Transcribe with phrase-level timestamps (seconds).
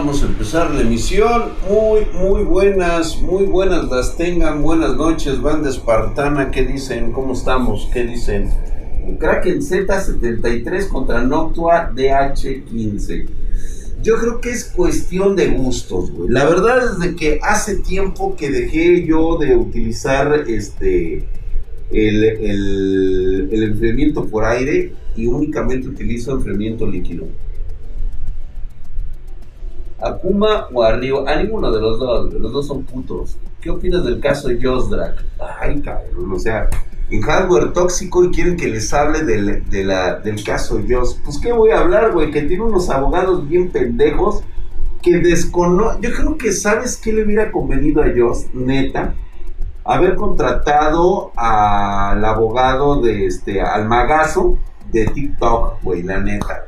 [0.00, 1.50] vamos a empezar la emisión.
[1.68, 4.62] Muy, muy buenas, muy buenas las tengan.
[4.62, 6.50] Buenas noches, banda espartana.
[6.50, 7.12] ¿Qué dicen?
[7.12, 7.86] ¿Cómo estamos?
[7.92, 8.50] ¿Qué dicen?
[9.18, 13.26] Kraken Z73 contra Noctua DH15.
[14.02, 16.10] Yo creo que es cuestión de gustos.
[16.30, 21.26] La verdad es de que hace tiempo que dejé yo de utilizar este
[21.90, 27.26] el enfriamiento por aire y únicamente utilizo enfriamiento líquido.
[30.02, 33.36] Akuma o Arrio, a ninguno de los dos, los dos son putos.
[33.60, 35.24] ¿Qué opinas del caso de Josdrak?
[35.60, 36.68] Ay, cabrón, o sea,
[37.10, 41.20] en hardware tóxico y quieren que les hable del, de del caso Joss.
[41.24, 42.30] Pues, ¿qué voy a hablar, güey?
[42.30, 44.42] Que tiene unos abogados bien pendejos
[45.02, 46.02] que desconocen.
[46.02, 49.14] Yo creo que, ¿sabes qué le hubiera convenido a Joss, neta?
[49.84, 54.56] Haber contratado al abogado de este, al magazo
[54.92, 56.66] de TikTok, güey, la neta.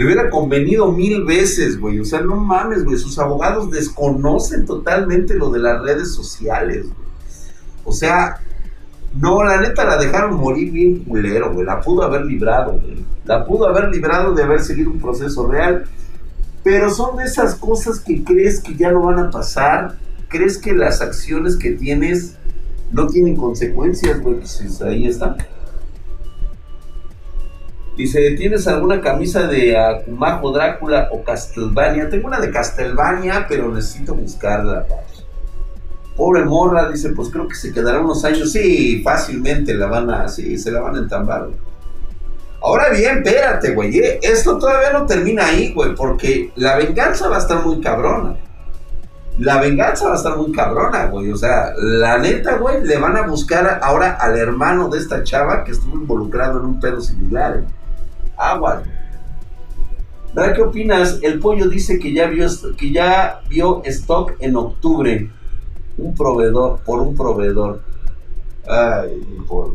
[0.00, 2.00] Le hubiera convenido mil veces, güey.
[2.00, 2.96] O sea, no mames, güey.
[2.96, 7.08] Sus abogados desconocen totalmente lo de las redes sociales, güey.
[7.84, 8.40] O sea,
[9.14, 11.66] no, la neta la dejaron morir bien culero, güey.
[11.66, 13.04] La pudo haber librado, güey.
[13.26, 15.84] La pudo haber librado de haber seguido un proceso real.
[16.64, 19.98] Pero son de esas cosas que crees que ya no van a pasar.
[20.28, 22.36] Crees que las acciones que tienes
[22.90, 24.36] no tienen consecuencias, güey.
[24.36, 25.36] Pues ahí está.
[28.00, 32.08] Dice, ¿tienes alguna camisa de Akumajo, Drácula o Castlevania?
[32.08, 34.86] Tengo una de Castlevania, pero necesito buscarla,
[36.16, 38.52] Pobre morra, dice, pues creo que se quedará unos años.
[38.52, 41.48] Sí, fácilmente la van a, sí, se la van a entambar.
[42.62, 43.98] Ahora bien, espérate, güey.
[43.98, 44.18] ¿eh?
[44.22, 48.36] Esto todavía no termina ahí, güey, porque la venganza va a estar muy cabrona.
[49.36, 51.30] La venganza va a estar muy cabrona, güey.
[51.32, 55.64] O sea, la neta, güey, le van a buscar ahora al hermano de esta chava
[55.64, 57.58] que estuvo involucrado en un pedo similar.
[57.58, 57.64] ¿eh?
[58.40, 58.82] Agua.
[60.34, 61.18] ¿Verdad qué opinas?
[61.22, 65.30] El pollo dice que ya vio que ya vio stock en octubre.
[65.98, 67.82] Un proveedor, por un proveedor.
[68.66, 69.74] Ay, pollo.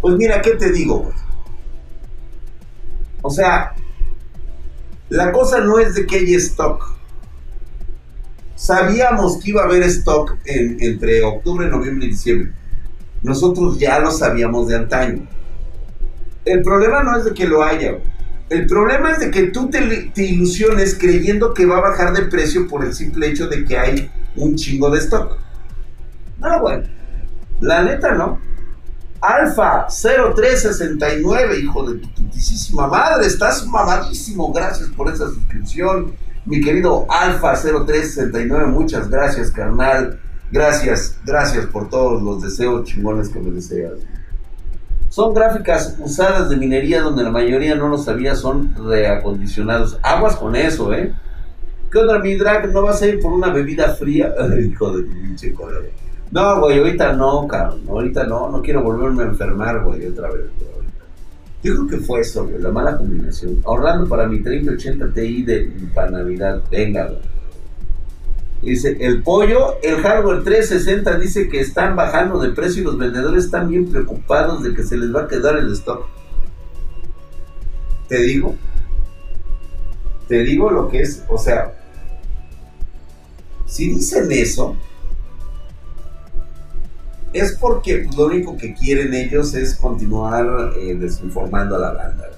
[0.00, 1.10] Pues mira, ¿qué te digo?
[3.22, 3.74] O sea,
[5.08, 6.94] la cosa no es de que haya stock.
[8.54, 12.52] Sabíamos que iba a haber stock entre octubre, noviembre y diciembre.
[13.22, 15.26] Nosotros ya lo sabíamos de antaño.
[16.44, 17.98] El problema no es de que lo haya.
[18.48, 22.66] El problema es de que tú te, ilusiones creyendo que va a bajar de precio
[22.66, 25.36] por el simple hecho de que hay un chingo de stock.
[26.38, 26.82] No, bueno.
[27.60, 28.40] La neta no.
[29.20, 34.50] Alfa 0369, hijo de tu putísima madre, estás mamadísimo.
[34.52, 36.14] Gracias por esa suscripción.
[36.46, 40.18] Mi querido Alfa 0369, muchas gracias, carnal.
[40.50, 43.92] Gracias, gracias por todos los deseos chingones que me deseas.
[45.10, 49.98] Son gráficas usadas de minería donde la mayoría no lo sabía, son reacondicionados.
[50.02, 51.12] Aguas con eso, ¿eh?
[51.90, 52.72] ¿Qué onda, mi drag?
[52.72, 54.32] ¿No vas a ir por una bebida fría?
[54.64, 55.90] hijo de pinche color.
[56.30, 57.80] No, güey, ahorita no, cabrón.
[57.88, 60.44] Ahorita no, no quiero volverme a enfermar, güey, otra vez.
[61.64, 63.60] Yo creo que fue eso, güey, la mala combinación.
[63.64, 66.62] Ahorrando para mi 3080 Ti de para Navidad.
[66.70, 67.18] Venga, güey.
[68.62, 73.46] Dice, el pollo, el hardware 360 dice que están bajando de precio y los vendedores
[73.46, 76.06] están bien preocupados de que se les va a quedar el stock.
[78.08, 78.54] Te digo,
[80.28, 81.74] te digo lo que es, o sea,
[83.64, 84.76] si dicen eso,
[87.32, 92.30] es porque lo único que quieren ellos es continuar eh, desinformando a la banda.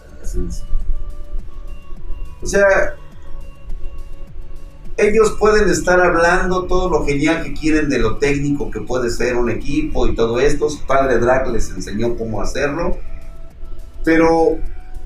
[2.42, 2.94] O sea,
[4.96, 9.36] ellos pueden estar hablando todo lo genial que quieren de lo técnico que puede ser
[9.36, 10.68] un equipo y todo esto.
[10.68, 12.98] Su padre Drag les enseñó cómo hacerlo.
[14.04, 14.58] Pero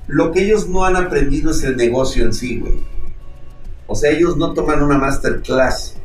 [0.07, 2.83] lo que ellos no han aprendido es el negocio en sí, güey.
[3.87, 5.95] O sea, ellos no toman una masterclass.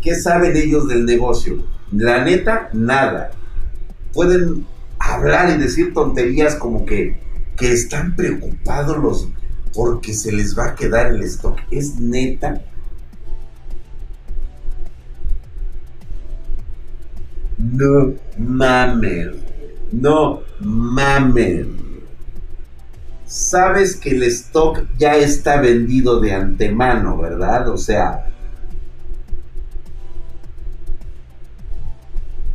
[0.00, 1.64] ¿Qué saben ellos del negocio?
[1.90, 3.32] La neta, nada.
[4.12, 4.66] Pueden
[4.98, 7.18] hablar y decir tonterías como que,
[7.56, 9.28] que están preocupados los
[9.74, 11.58] porque se les va a quedar el stock.
[11.70, 12.60] Es neta.
[17.58, 19.36] No mames.
[19.92, 21.66] No mames.
[23.24, 27.68] Sabes que el stock ya está vendido de antemano, ¿verdad?
[27.68, 28.26] O sea,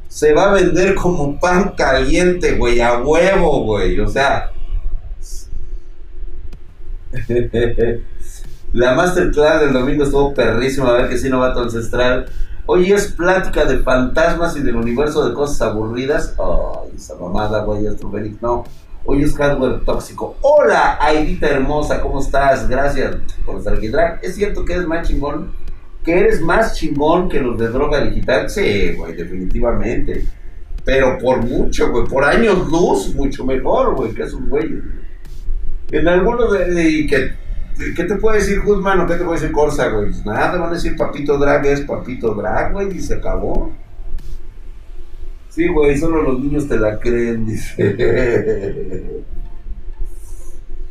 [0.08, 4.00] se va a vender como pan caliente, güey, a huevo, güey.
[4.00, 4.52] O sea,
[8.74, 12.26] La masterclass del domingo estuvo perrísima, a ver que sí, novato ancestral.
[12.66, 16.36] Hoy es plática de fantasmas y del universo de cosas aburridas.
[16.38, 18.66] Ay, esa mamada, güey, Astrofélix, no.
[19.06, 20.36] Hoy es hardware tóxico.
[20.42, 22.68] Hola, Aidita hermosa, ¿cómo estás?
[22.68, 23.16] Gracias
[23.46, 23.90] por estar aquí.
[24.22, 25.54] ¿es cierto que eres más chingón?
[26.04, 28.50] ¿Que eres más chingón que los de droga digital?
[28.50, 30.26] Sí, güey, definitivamente.
[30.84, 34.84] Pero por mucho, güey, por años luz, mucho mejor, güey, que esos güeyes.
[35.92, 37.48] En algunos de, que
[37.96, 40.06] ¿Qué te puede decir Guzmán o qué te puede decir Corsa, güey?
[40.06, 43.72] Pues nada, te van a decir Papito Drag es Papito Drag, güey, y se acabó.
[45.50, 49.24] Sí, güey, solo los niños te la creen, dice.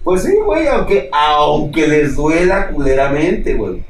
[0.05, 3.85] Pues sí, güey, aunque, aunque les duela culeramente, güey.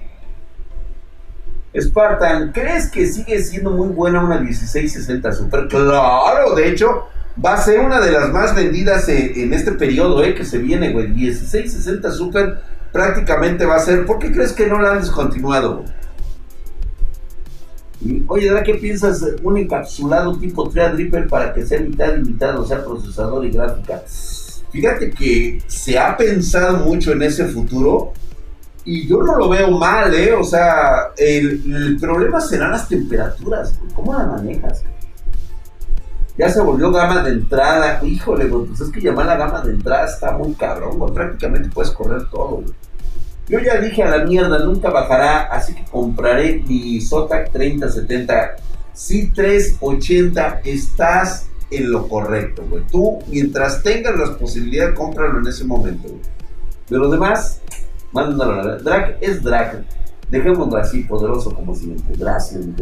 [1.78, 5.68] Spartan, ¿crees que sigue siendo muy buena una 1660 Super?
[5.68, 7.04] Claro, de hecho,
[7.44, 10.92] va a ser una de las más vendidas en, este periodo, eh, que se viene,
[10.92, 11.08] güey.
[11.08, 12.60] 1660 Super
[12.92, 14.06] prácticamente va a ser.
[14.06, 15.84] ¿Por qué crees que no la han descontinuado?
[18.28, 19.24] Oye, ¿qué piensas?
[19.42, 24.02] Un encapsulado tipo Threadripper para que sea mitad y mitad, o sea, procesador y gráfica.
[24.70, 28.12] Fíjate que se ha pensado mucho en ese futuro
[28.84, 30.32] y yo no lo veo mal, ¿eh?
[30.32, 33.74] O sea, el, problema serán las temperaturas.
[33.94, 34.82] ¿Cómo la manejas?
[36.38, 38.00] Ya se volvió gama de entrada.
[38.04, 42.28] Híjole, pues es que llamar la gama de entrada está muy cabrón, Prácticamente puedes correr
[42.30, 42.74] todo, güey.
[43.48, 48.56] Yo ya dije a la mierda, nunca bajará, así que compraré mi Zotac 3070.
[48.92, 52.82] Si 380 estás en lo correcto, güey.
[52.90, 56.20] Tú, mientras tengas las posibilidades, cómpralo en ese momento, güey.
[56.88, 57.60] De lo demás,
[58.12, 59.84] mándalo a la Drag es drag.
[60.28, 62.16] Dejémoslo así, poderoso como siempre.
[62.16, 62.72] Gracias, mi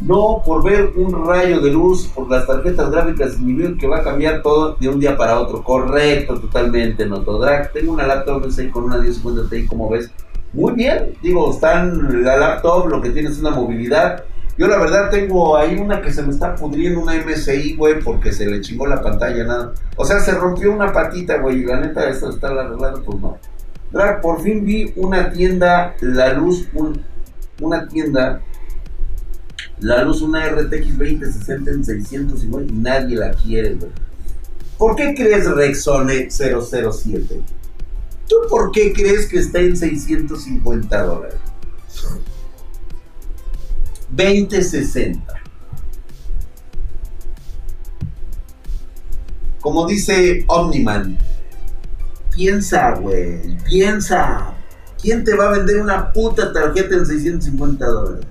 [0.00, 4.02] no por ver un rayo de luz por las tarjetas gráficas significa que va a
[4.02, 5.62] cambiar todo de un día para otro.
[5.62, 7.72] Correcto, totalmente, no Drag.
[7.72, 10.10] Tengo una laptop con una 1050 Ti, como ves.
[10.52, 14.24] Muy bien, digo, están la laptop, lo que tiene es una movilidad.
[14.58, 18.32] Yo la verdad tengo ahí una que se me está pudriendo, una MSI, güey, porque
[18.32, 19.72] se le chingó la pantalla, nada.
[19.96, 23.38] O sea, se rompió una patita, güey, y la neta, esto está arreglado, pues no.
[23.92, 26.68] Drag, por fin vi una tienda, la luz,
[27.60, 28.42] una tienda
[29.80, 33.90] la luz, una RTX 2060 en 650 y nadie la quiere, güey.
[34.76, 37.42] ¿Por qué crees Rexone 007?
[38.28, 41.38] ¿Tú por qué crees que está en 650 dólares?
[44.10, 45.34] 2060.
[49.60, 51.18] Como dice Omniman,
[52.34, 54.54] piensa, güey, piensa.
[55.00, 58.26] ¿Quién te va a vender una puta tarjeta en 650 dólares?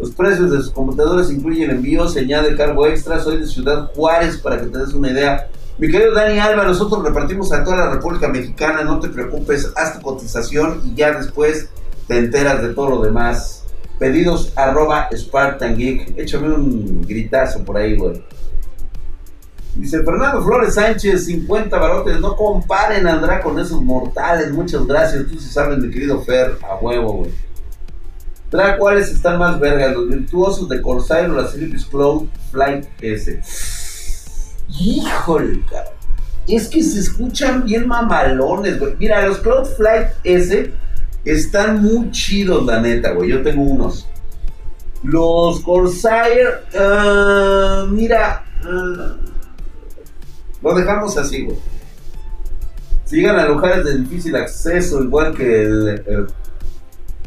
[0.00, 3.20] Los precios de sus computadores incluyen envío, se añade cargo extra.
[3.20, 5.48] Soy de Ciudad Juárez para que te des una idea.
[5.76, 8.82] Mi querido Dani Alba, nosotros repartimos a toda la República Mexicana.
[8.82, 11.68] No te preocupes, haz tu cotización y ya después
[12.06, 13.64] te enteras de todo lo demás.
[13.98, 16.14] Pedidos arroba Spartan Geek.
[16.16, 18.24] Échame un gritazo por ahí, güey.
[19.74, 22.18] Dice Fernando Flores Sánchez, 50 barotes.
[22.20, 24.50] No comparen a con esos mortales.
[24.50, 25.26] Muchas gracias.
[25.26, 27.49] Tú sí sabes, mi querido Fer, a huevo, güey.
[28.78, 29.94] ¿Cuáles están más vergas?
[29.94, 33.40] ¿Los virtuosos de Corsair o la Philips Cloud Flight S?
[34.68, 35.92] Híjole, cara.
[36.48, 38.96] Es que se escuchan bien mamalones, güey.
[38.98, 40.72] Mira, los Cloud Flight S
[41.24, 43.30] están muy chidos, la neta, güey.
[43.30, 44.06] Yo tengo unos.
[45.02, 49.16] Los Corsair, uh, mira, uh,
[50.62, 51.56] lo dejamos así, güey.
[53.04, 56.26] Si llegan a lugares de difícil acceso, igual que el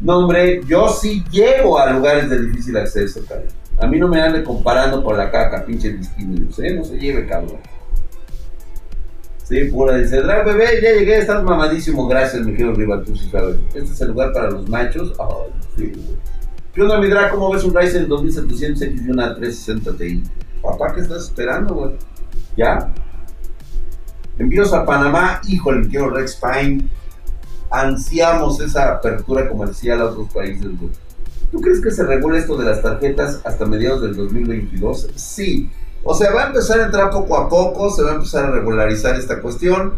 [0.02, 3.48] no, hombre, yo sí llego a lugares de difícil acceso, cabrón.
[3.78, 6.74] A mí no me ande comparando con la caca, pinche distinguidos, ¿eh?
[6.74, 7.58] No se lleve, cabrón.
[9.44, 13.28] Sí, pura dice, Drag bebé, ya llegué, estás mamadísimo, gracias, mi querido rival, tú sí
[13.30, 13.56] sabes.
[13.68, 15.12] Este es el lugar para los machos.
[15.18, 16.16] Ay, sí, güey.
[16.72, 17.30] ¿Qué onda, mi Drag?
[17.30, 20.22] ¿Cómo ves un Ryzen 2700X y una 360 Ti?
[20.62, 21.92] Papá, ¿qué estás esperando, güey?
[22.56, 22.92] ¿Ya?
[24.38, 26.88] Envíos a Panamá, híjole, mi quiero Rex Pine
[27.74, 30.66] ansiamos esa apertura comercial a otros países,
[31.50, 35.10] ¿Tú crees que se regule esto de las tarjetas hasta mediados del 2022?
[35.14, 35.70] Sí.
[36.02, 38.50] O sea, va a empezar a entrar poco a poco, se va a empezar a
[38.50, 39.94] regularizar esta cuestión,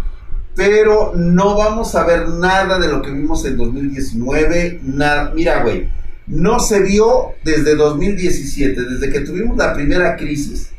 [0.55, 4.81] pero no vamos a ver nada de lo que vimos en 2019.
[4.83, 5.33] Nada.
[5.35, 5.89] Mira, güey,
[6.27, 10.71] no se vio desde 2017, desde que tuvimos la primera crisis,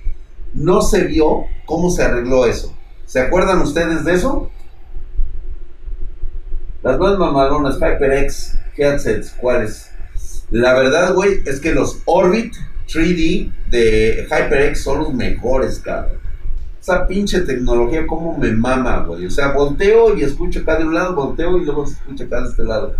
[0.53, 2.75] no se vio cómo se arregló eso.
[3.05, 4.51] ¿Se acuerdan ustedes de eso?
[6.87, 9.91] Las más mamalonas, HyperX headsets, ¿cuáles?
[10.51, 12.53] La verdad, güey, es que los Orbit
[12.87, 16.19] 3D de HyperX son los mejores, cabrón.
[16.79, 19.25] Esa pinche tecnología, como me mama, güey.
[19.25, 22.51] O sea, volteo y escucho acá de un lado, volteo y luego escucho acá de
[22.51, 22.95] este lado.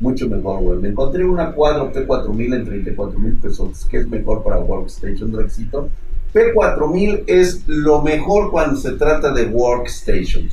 [0.00, 0.78] Mucho mejor, güey.
[0.78, 5.88] Me encontré una Cuadro P4000 en 34 mil pesos, que es mejor para Workstation, Drexito.
[6.34, 10.52] P4000 es lo mejor cuando se trata de workstations.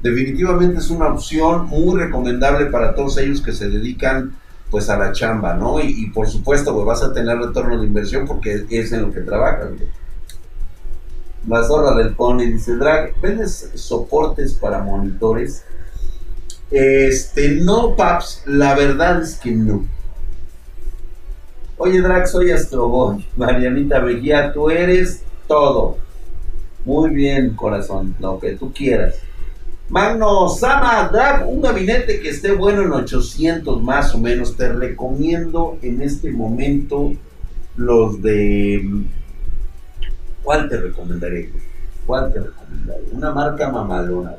[0.00, 4.36] Definitivamente es una opción muy recomendable para todos ellos que se dedican
[4.70, 5.80] pues a la chamba, ¿no?
[5.80, 9.20] Y, por supuesto, pues vas a tener retorno de inversión porque es en lo que
[9.20, 9.70] trabajas.
[11.46, 15.64] La zorra del pony dice, Drag, ¿vendes soportes para monitores?
[16.70, 19.86] Este, no, Paps, la verdad es que no.
[21.78, 23.22] Oye, Drag, soy Astrobot.
[23.36, 25.96] Marianita Vejía, tú eres todo.
[26.84, 29.14] Muy bien, corazón, lo que tú quieras.
[29.90, 34.54] Magno Sama, Drag, un gabinete que esté bueno en 800 más o menos.
[34.54, 37.14] Te recomiendo en este momento
[37.76, 38.86] los de...
[40.42, 41.50] ¿Cuál te recomendaré?
[42.06, 43.04] ¿Cuál te recomendaré?
[43.12, 44.34] Una marca mamalona,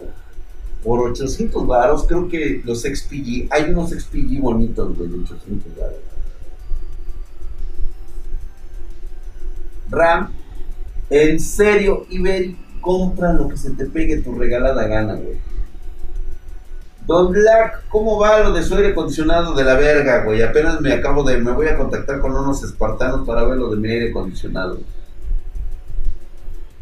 [0.83, 5.97] Por 800 varos, creo que los XPG, hay unos XPG bonitos, de 800 varos.
[9.89, 10.31] RAM,
[11.09, 15.37] en serio, Iberi, compra lo que se te pegue tu regalada gana, güey.
[17.05, 20.43] Don Black, ¿cómo va lo de su aire acondicionado de la verga, güey?
[20.43, 23.77] Apenas me acabo de, me voy a contactar con unos espartanos para ver lo de
[23.77, 24.79] mi aire acondicionado.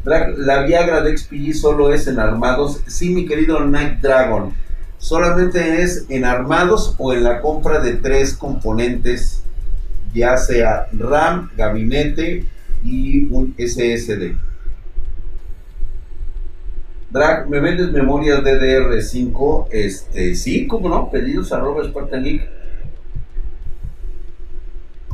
[0.04, 2.82] la Viagra de XPG solo es en armados.
[2.88, 4.54] Sí, mi querido Night Dragon.
[4.98, 9.44] Solamente es en armados o en la compra de tres componentes,
[10.13, 12.46] ya sea RAM, gabinete
[12.84, 14.36] y un SSD.
[17.17, 19.69] Drag, ¿me vendes memorias DDR5?
[19.71, 22.47] Este, sí, cómo no, pedidos a Robert Spartan League.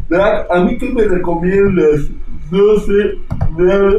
[0.10, 2.10] Drag, ¿a mí qué me recomiendas?
[2.51, 3.15] No sé
[3.57, 3.93] nada.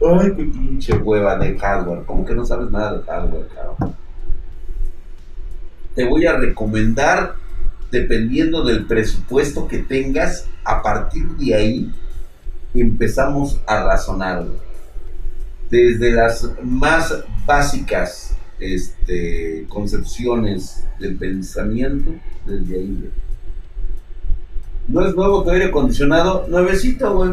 [0.00, 2.04] Ay, qué pinche hueva de hardware.
[2.06, 3.96] ¿Cómo que no sabes nada de hardware, cabrón?
[5.94, 7.34] Te voy a recomendar,
[7.90, 11.94] dependiendo del presupuesto que tengas, a partir de ahí
[12.72, 14.46] empezamos a razonar.
[15.68, 22.12] Desde las más básicas este, concepciones del pensamiento,
[22.46, 23.10] desde ahí.
[24.88, 27.32] No es nuevo tu aire acondicionado, nuevecito, güey.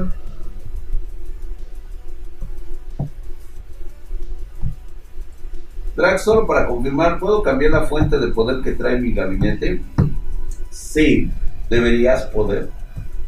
[5.95, 9.81] Drag, solo para confirmar, ¿puedo cambiar la fuente de poder que trae mi gabinete?
[10.69, 11.29] Sí,
[11.69, 12.69] deberías poder.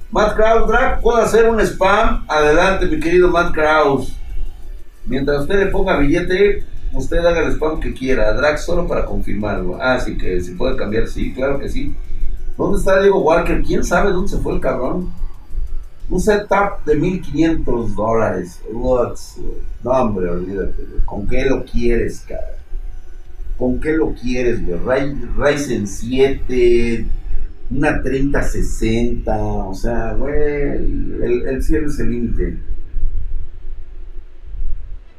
[0.09, 2.25] Matt Kraus, Drag, ¿puedo hacer un spam?
[2.29, 4.15] Adelante, mi querido Matt Kraus.
[5.11, 6.63] Mientras usted le ponga billete,
[6.93, 8.31] usted haga el spam que quiera.
[8.31, 9.77] Drag solo para confirmarlo.
[9.81, 11.93] Ah, sí, que si puede cambiar, sí, claro que sí.
[12.57, 13.61] ¿Dónde está Diego Walker?
[13.61, 15.11] ¿Quién sabe dónde se fue el cabrón?
[16.09, 18.61] Un setup de 1500 dólares.
[19.83, 20.81] No, hombre, olvídate.
[21.03, 22.55] ¿Con qué lo quieres, cara?
[23.57, 25.13] ¿Con qué lo quieres, güey?
[25.37, 27.05] Ryzen 7,
[27.69, 32.70] una 3060, o sea, güey, el, el cielo es el límite.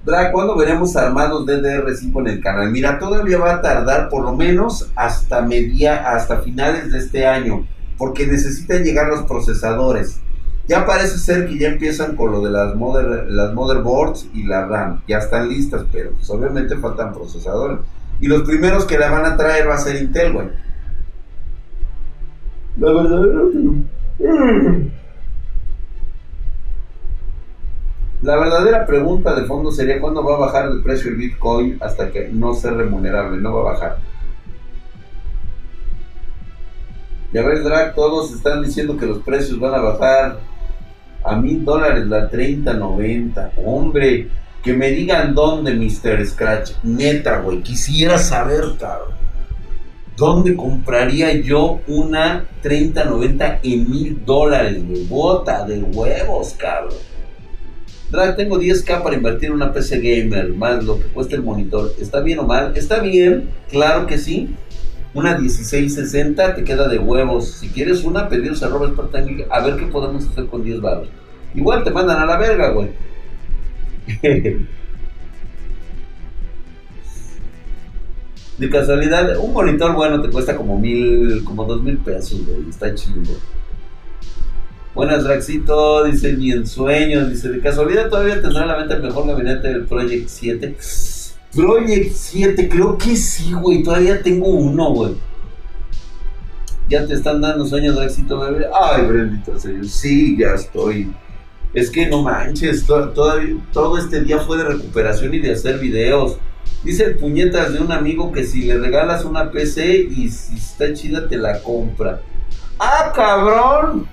[0.05, 2.73] Drag, ¿cuándo veremos armados DDR5 en el canal?
[2.73, 7.67] Mira, todavía va a tardar por lo menos hasta media, hasta finales de este año,
[7.97, 10.21] porque necesitan llegar los procesadores.
[10.67, 12.75] Ya parece ser que ya empiezan con lo de las,
[13.29, 17.79] las motherboards y la RAM, ya están listas, pero pues obviamente faltan procesadores.
[18.21, 20.49] Y los primeros que la van a traer va a ser Intel, güey.
[22.79, 23.41] La verdadera.
[28.23, 32.09] La verdadera pregunta de fondo sería cuándo va a bajar el precio del Bitcoin hasta
[32.11, 33.99] que no sea remunerable, no va a bajar.
[37.33, 40.38] Ya ves, Drag, todos están diciendo que los precios van a bajar
[41.25, 43.52] a mil dólares la 3090.
[43.64, 44.29] Hombre,
[44.62, 46.25] que me digan dónde, Mr.
[46.25, 46.75] Scratch.
[46.85, 49.14] Neta, güey, quisiera saber, cabrón.
[50.17, 55.07] ¿Dónde compraría yo una 3090 en mil dólares, güey?
[55.07, 57.12] Bota de huevos, cabrón.
[58.37, 61.95] Tengo 10k para invertir en una PC gamer, más lo que cuesta el monitor.
[61.99, 62.76] ¿Está bien o mal?
[62.76, 64.54] Está bien, claro que sí.
[65.14, 67.49] Una 1660 te queda de huevos.
[67.49, 68.95] Si quieres una, pedidos a Robert
[69.50, 71.09] a ver qué podemos hacer con 10 baros.
[71.54, 72.90] Igual te mandan a la verga, güey.
[78.59, 82.69] De casualidad, un monitor bueno te cuesta como mil, como dos mil pesos, güey.
[82.69, 83.33] Está chido.
[84.95, 89.27] Buenas, Draxito, dice ni en sueños, dice, de casualidad todavía tendrá la venta el mejor
[89.27, 90.77] gabinete del Project 7.
[91.55, 95.15] Project 7, creo que sí, güey, todavía tengo uno, güey.
[96.91, 98.67] Ya te están dando sueños, Draxito, bebé.
[98.79, 101.11] Ay, bendito señor, sí, ya estoy.
[101.73, 106.37] Es que no manches, todavía, todo este día fue de recuperación y de hacer videos.
[106.85, 110.93] Dice el puñetas de un amigo que si le regalas una PC y si está
[110.93, 112.21] chida te la compra.
[112.79, 114.07] ¡Ah, cabrón!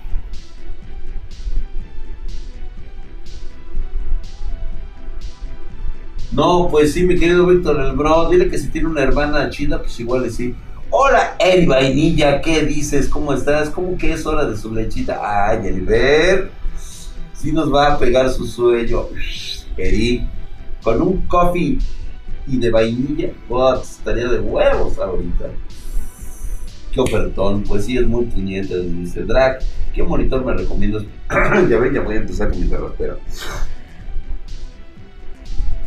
[6.31, 9.79] No, pues sí, mi querido Víctor el bro, dile que si tiene una hermana chida,
[9.79, 10.55] pues igual es sí.
[10.91, 13.09] Hola, Eri Vainilla, ¿qué dices?
[13.09, 13.71] ¿Cómo estás?
[13.71, 15.19] ¿Cómo que es hora de su lechita?
[15.23, 16.51] Ay, Eliver,
[17.33, 19.07] sí nos va a pegar su sueño.
[19.75, 20.27] Eri,
[20.83, 21.79] con un coffee
[22.45, 25.45] y de vainilla, what, estaría de huevos ahorita.
[26.91, 29.59] Qué ofertón, pues sí, es muy puñete, dice Drag.
[29.95, 31.03] ¿Qué monitor me recomiendas?
[31.69, 33.17] ya ven, ya voy a empezar con mi carretera.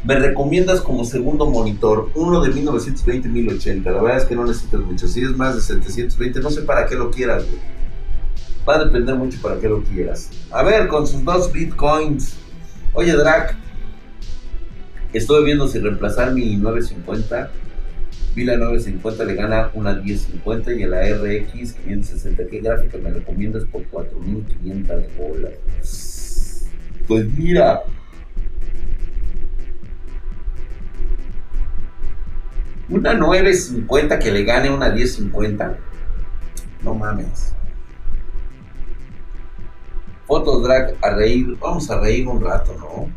[0.04, 3.84] Me recomiendas como segundo monitor uno de 1920-1080.
[3.84, 5.06] La verdad es que no necesitas mucho.
[5.06, 7.44] Si es más de 720, no sé para qué lo quieras,
[8.68, 10.30] Va a depender mucho para qué lo quieras.
[10.52, 12.36] A ver, con sus dos bitcoins.
[12.92, 13.56] Oye, Drac,
[15.12, 17.50] estuve viendo si reemplazar mi 950.
[18.36, 22.46] Vi la 950 le gana una 1050 y a la RX 560.
[22.46, 26.68] ¿Qué gráfica me recomiendas por 4500 bolas?
[27.08, 27.82] Pues mira,
[32.88, 35.76] Una 9.50 que le gane una 10.50.
[36.82, 37.54] No mames.
[40.26, 41.56] Fotos drag a reír.
[41.58, 43.10] Vamos a reír un rato, ¿no?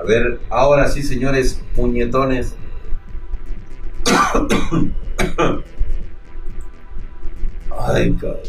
[0.00, 2.56] A ver, ahora sí, señores, puñetones.
[7.70, 8.40] Ay, cabrón.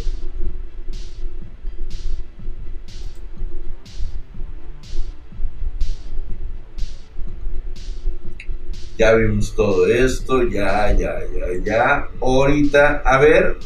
[8.97, 12.07] Ya vimos todo esto, ya, ya, ya, ya.
[12.21, 13.57] Ahorita, a ver,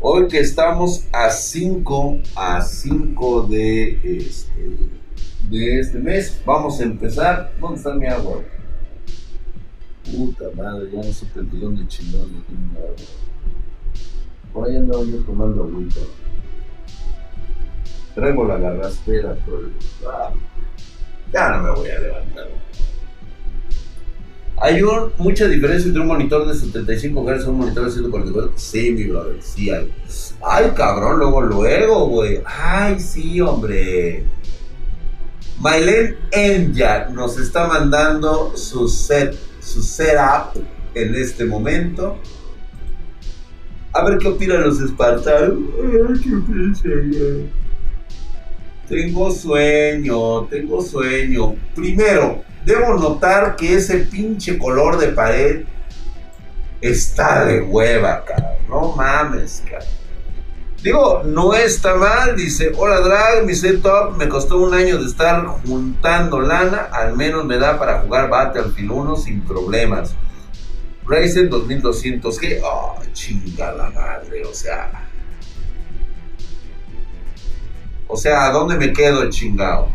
[0.00, 4.76] hoy que estamos a 5, a 5 de este,
[5.50, 7.52] de este mes, vamos a empezar.
[7.60, 8.42] ¿Dónde está mi agua?
[10.04, 12.94] Puta madre, ya no supe de dónde chingón de mi agua.
[14.52, 16.00] Por ahí andaba yo tomando agüita.
[18.14, 19.70] Traigo la garraspera, pero
[20.08, 20.32] ah,
[21.32, 22.65] ya no me voy a levantar.
[24.58, 28.52] ¿Hay un, mucha diferencia entre un monitor de 75 Hz y un monitor de 144?
[28.56, 29.92] Sí, mi brother, sí hay.
[30.42, 32.40] Ay, cabrón, luego, luego, güey.
[32.46, 34.24] Ay, sí, hombre.
[35.60, 40.56] Mailen Enya nos está mandando su set, su setup
[40.94, 42.16] en este momento.
[43.92, 45.58] A ver qué opinan los espartanos.
[48.88, 51.56] Tengo sueño, tengo sueño.
[51.74, 55.64] Primero, debo notar que ese pinche color de pared
[56.80, 58.56] está de hueva, cabrón.
[58.68, 59.88] No mames, cabrón.
[60.82, 65.44] Digo, no está mal, dice, hola Drag, mi setup me costó un año de estar
[65.66, 70.14] juntando lana, al menos me da para jugar Battlefield 1 sin problemas.
[71.06, 75.08] Ryzen 2200G, oh, chingada madre, o sea.
[78.08, 79.88] O sea, ¿a dónde me quedo chingado?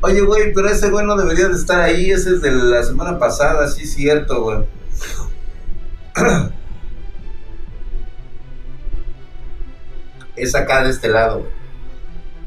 [0.00, 2.10] Oye, güey, pero ese güey no debería de estar ahí.
[2.10, 4.58] Ese es de la semana pasada, sí, cierto, güey.
[10.36, 11.50] es acá de este lado, güey.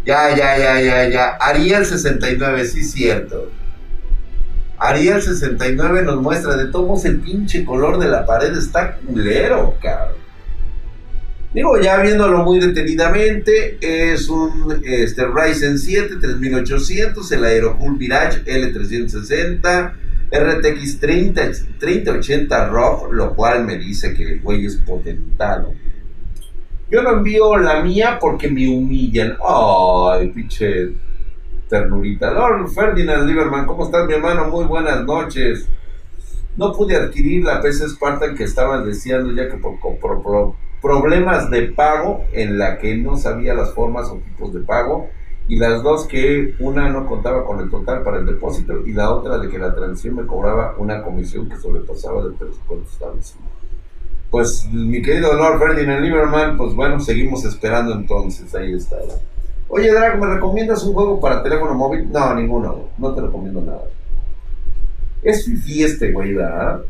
[0.05, 1.29] Ya, ya, ya, ya, ya.
[1.39, 3.51] Ariel 69, sí, cierto.
[4.77, 10.15] Ariel 69 nos muestra de todos el pinche color de la pared está culero, cabrón.
[11.51, 19.93] Digo, ya viéndolo muy detenidamente, es un este, Ryzen 7 3800, el Aerocool Mirage L360,
[20.31, 25.73] RTX 30, 3080 ROG, lo cual me dice que el güey es potentado.
[26.91, 29.35] Yo no envío la mía porque me humillan.
[29.43, 30.91] Ay, pinche
[31.67, 32.31] ternurita.
[32.31, 34.49] Lord Ferdinand Lieberman, ¿cómo estás, mi hermano?
[34.49, 35.67] Muy buenas noches.
[36.57, 41.49] No pude adquirir la PC Spartan que estaban deseando ya que por, por, por problemas
[41.49, 45.09] de pago en la que no sabía las formas o tipos de pago
[45.47, 49.11] y las dos que una no contaba con el total para el depósito y la
[49.11, 53.41] otra de que la transición me cobraba una comisión que sobrepasaba del presupuesto establecido.
[54.29, 58.97] Pues mi querido Lord Ferdinand Lieberman, pues bueno, seguimos esperando entonces, ahí está.
[59.69, 62.11] Oye Drag, ¿me recomiendas un juego para teléfono móvil?
[62.11, 63.85] No, ninguno, no te recomiendo nada.
[65.23, 66.81] Es fifi este güey, ¿verdad?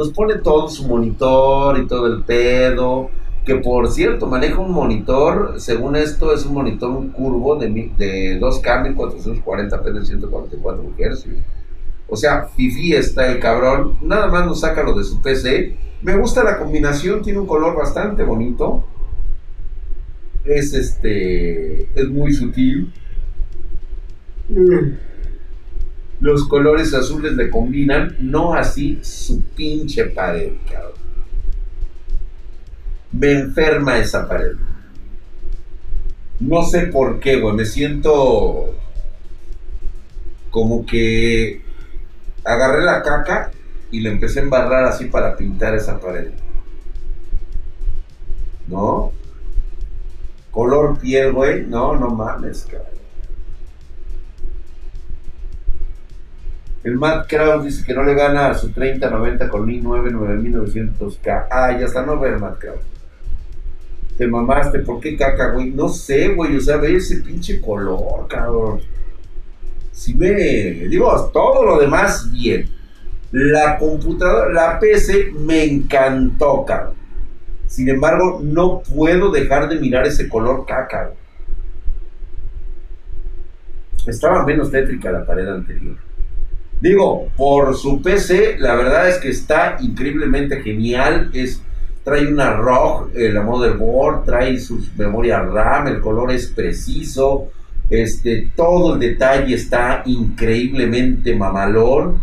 [0.00, 3.10] Nos pone todo su monitor y todo el pedo.
[3.44, 8.40] Que por cierto, maneja un monitor, según esto, es un monitor un curvo de, de
[8.40, 11.26] 2K 1440p de 144 Hz.
[12.08, 13.98] O sea, Fifi está el cabrón.
[14.00, 15.76] Nada más nos saca lo de su PC.
[16.02, 18.84] Me gusta la combinación, tiene un color bastante bonito.
[20.46, 21.82] Es este.
[21.94, 22.90] Es muy sutil.
[24.48, 25.09] Mm
[26.20, 30.92] los colores azules le combinan, no así su pinche pared, cabrón.
[33.12, 34.56] Me enferma esa pared.
[36.38, 37.54] No sé por qué, güey.
[37.54, 38.74] Me siento
[40.50, 41.62] como que
[42.44, 43.50] agarré la caca
[43.90, 46.30] y le empecé a embarrar así para pintar esa pared.
[48.68, 49.12] ¿No?
[50.50, 51.66] Color piel, güey.
[51.66, 52.99] No, no mames, cabrón.
[56.82, 61.46] El Matt Kraus dice que no le gana a su 30-90 con 1009 9900K.
[61.50, 62.80] Ah, ya está, no ver Matt Kraus.
[64.16, 65.70] Te mamaste, ¿por qué caca, güey?
[65.70, 68.80] No sé, güey, o sea, ve ese pinche color, cabrón.
[69.92, 70.32] Si me.
[70.88, 72.68] Digo, todo lo demás, bien.
[73.32, 76.94] La computadora, la PC me encantó, cabrón.
[77.66, 81.12] Sin embargo, no puedo dejar de mirar ese color caca.
[84.06, 85.96] Estaba menos tétrica la pared anterior.
[86.80, 91.30] Digo, por su PC, la verdad es que está increíblemente genial.
[91.34, 91.62] Es,
[92.02, 97.48] trae una ROG, eh, la motherboard, trae su memoria RAM, el color es preciso.
[97.90, 102.22] Este, todo el detalle está increíblemente mamalón.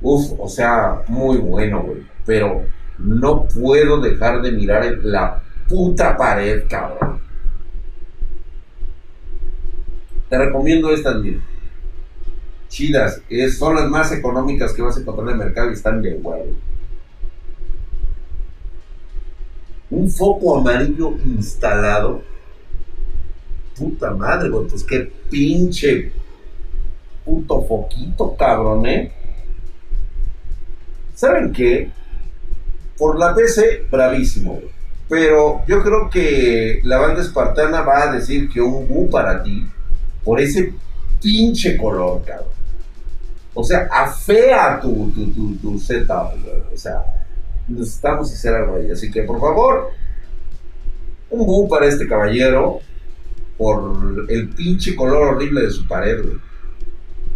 [0.00, 2.02] Uf, o sea, muy bueno, güey.
[2.24, 2.62] Pero
[2.98, 7.18] no puedo dejar de mirar la puta pared, cabrón.
[10.30, 11.40] Te recomiendo estas, mira
[12.68, 13.22] chidas,
[13.58, 16.54] son las más económicas que vas a encontrar en el mercado y están de huevo.
[19.90, 22.22] Un foco amarillo instalado.
[23.76, 26.12] Puta madre, güey, pues qué pinche
[27.24, 29.12] puto foquito, cabrón, ¿eh?
[31.14, 31.90] ¿Saben qué?
[32.96, 34.60] Por la PC, bravísimo,
[35.08, 39.66] Pero yo creo que la banda espartana va a decir que un bu para ti,
[40.24, 40.74] por ese
[41.20, 42.57] pinche color, cabrón.
[43.60, 46.30] O sea, afea tu, tu, tu, tu setup,
[46.72, 47.04] O sea,
[47.66, 48.88] necesitamos hacer algo ahí.
[48.88, 49.90] Así que, por favor,
[51.28, 52.78] un boom para este caballero
[53.56, 56.36] por el pinche color horrible de su pared, güey.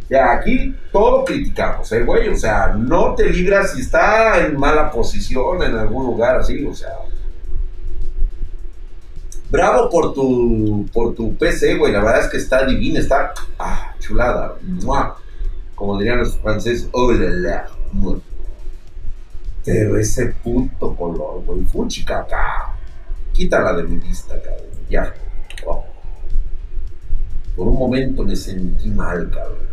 [0.09, 2.29] Ya, aquí todo criticamos, ¿eh, güey?
[2.29, 6.73] O sea, no te libras si está en mala posición en algún lugar así, o
[6.73, 6.99] sea.
[9.51, 11.93] Bravo por tu, por tu PC, güey.
[11.93, 14.55] La verdad es que está divina, está ah, chulada.
[14.63, 15.17] ¡Mua!
[15.83, 17.69] Como dirían los franceses, oh la.
[19.65, 22.77] Pero ese puto color, güey, fuchi caca.
[23.33, 24.69] Quítala de mi vista, cabrón.
[24.89, 25.13] Ya.
[25.67, 25.85] Oh.
[27.57, 29.67] Por un momento me sentí mal, cabrón.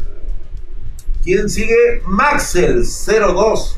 [1.24, 2.02] ¿Quién sigue?
[2.06, 3.78] Maxel02.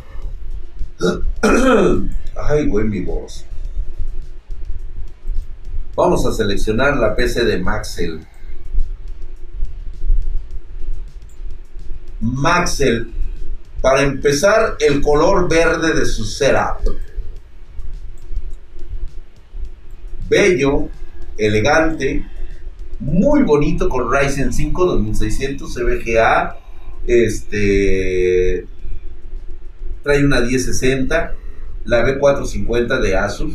[2.37, 3.45] Ay, güey, mi voz.
[5.97, 8.25] Vamos a seleccionar la PC de Maxel.
[12.21, 13.11] Maxel,
[13.81, 16.95] para empezar, el color verde de su setup.
[20.29, 20.87] Bello,
[21.37, 22.25] elegante,
[22.99, 26.57] muy bonito con Ryzen 5 2600 CBGA.
[27.07, 28.67] Este
[30.03, 31.35] trae una 1060,
[31.85, 33.53] la B450 de Asus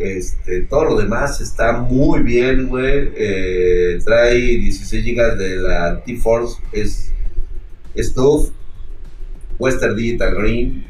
[0.00, 3.12] este, todo lo demás está muy bien, güey.
[3.14, 7.12] Eh, trae 16 GB de la T-Force, es
[7.94, 8.50] Stuff,
[9.58, 10.86] Western Digital Green.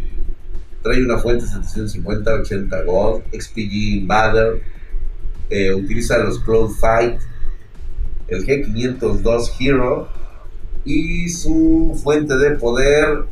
[0.84, 4.62] Trae una fuente 750-80 Gold, XPG Invader.
[5.50, 7.20] Eh, utiliza los Cloud Fight,
[8.28, 10.08] el G502 Hero
[10.84, 13.24] y su fuente de poder.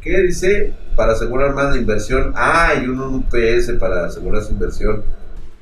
[0.00, 0.72] ¿Qué dice?
[0.96, 2.32] Para asegurar más de inversión.
[2.36, 5.02] Ah, y un UPS para asegurar su inversión.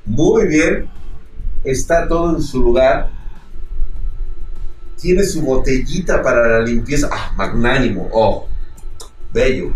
[0.05, 0.89] Muy bien.
[1.63, 3.09] Está todo en su lugar.
[4.99, 7.09] Tiene su botellita para la limpieza.
[7.11, 8.09] Ah, magnánimo.
[8.11, 8.47] Oh,
[9.33, 9.73] bello.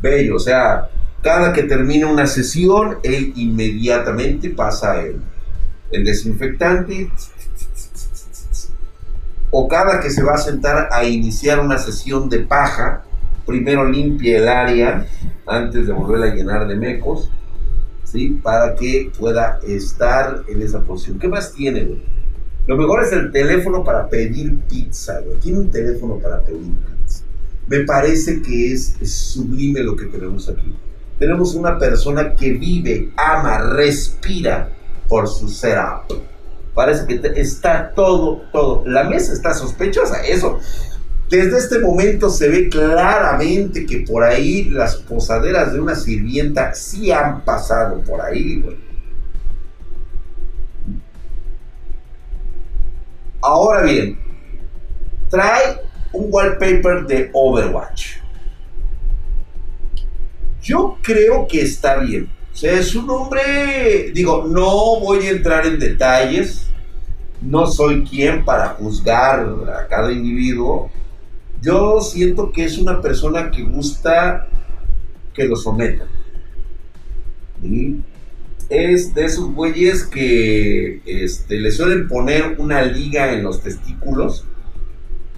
[0.00, 0.36] Bello.
[0.36, 0.88] O sea,
[1.22, 7.10] cada que termina una sesión, él inmediatamente pasa el desinfectante.
[9.50, 13.02] O cada que se va a sentar a iniciar una sesión de paja,
[13.46, 15.06] primero limpie el área
[15.46, 17.30] antes de volver a llenar de mecos,
[18.04, 18.40] ¿sí?
[18.42, 21.18] Para que pueda estar en esa posición.
[21.18, 22.00] ¿Qué más tiene?
[22.66, 25.38] Lo mejor es el teléfono para pedir pizza, güey.
[25.38, 27.24] Tiene un teléfono para pedir pizza.
[27.66, 30.74] Me parece que es, sublime lo que tenemos aquí.
[31.18, 34.70] Tenemos una persona que vive, ama, respira
[35.08, 36.12] por su setup.
[36.74, 38.84] Parece que está todo, todo.
[38.86, 40.60] La mesa está sospechosa, eso
[41.30, 47.12] desde este momento se ve claramente que por ahí las posaderas de una sirvienta sí
[47.12, 48.64] han pasado por ahí,
[53.42, 54.18] Ahora bien,
[55.30, 55.80] trae
[56.12, 58.16] un wallpaper de Overwatch.
[60.60, 62.28] Yo creo que está bien.
[62.60, 66.66] Es un hombre, digo, no voy a entrar en detalles,
[67.40, 69.40] no soy quien para juzgar
[69.74, 70.90] a cada individuo.
[71.62, 74.48] Yo siento que es una persona que gusta
[75.34, 76.08] que lo sometan.
[78.68, 84.46] Es de esos güeyes que este, le suelen poner una liga en los testículos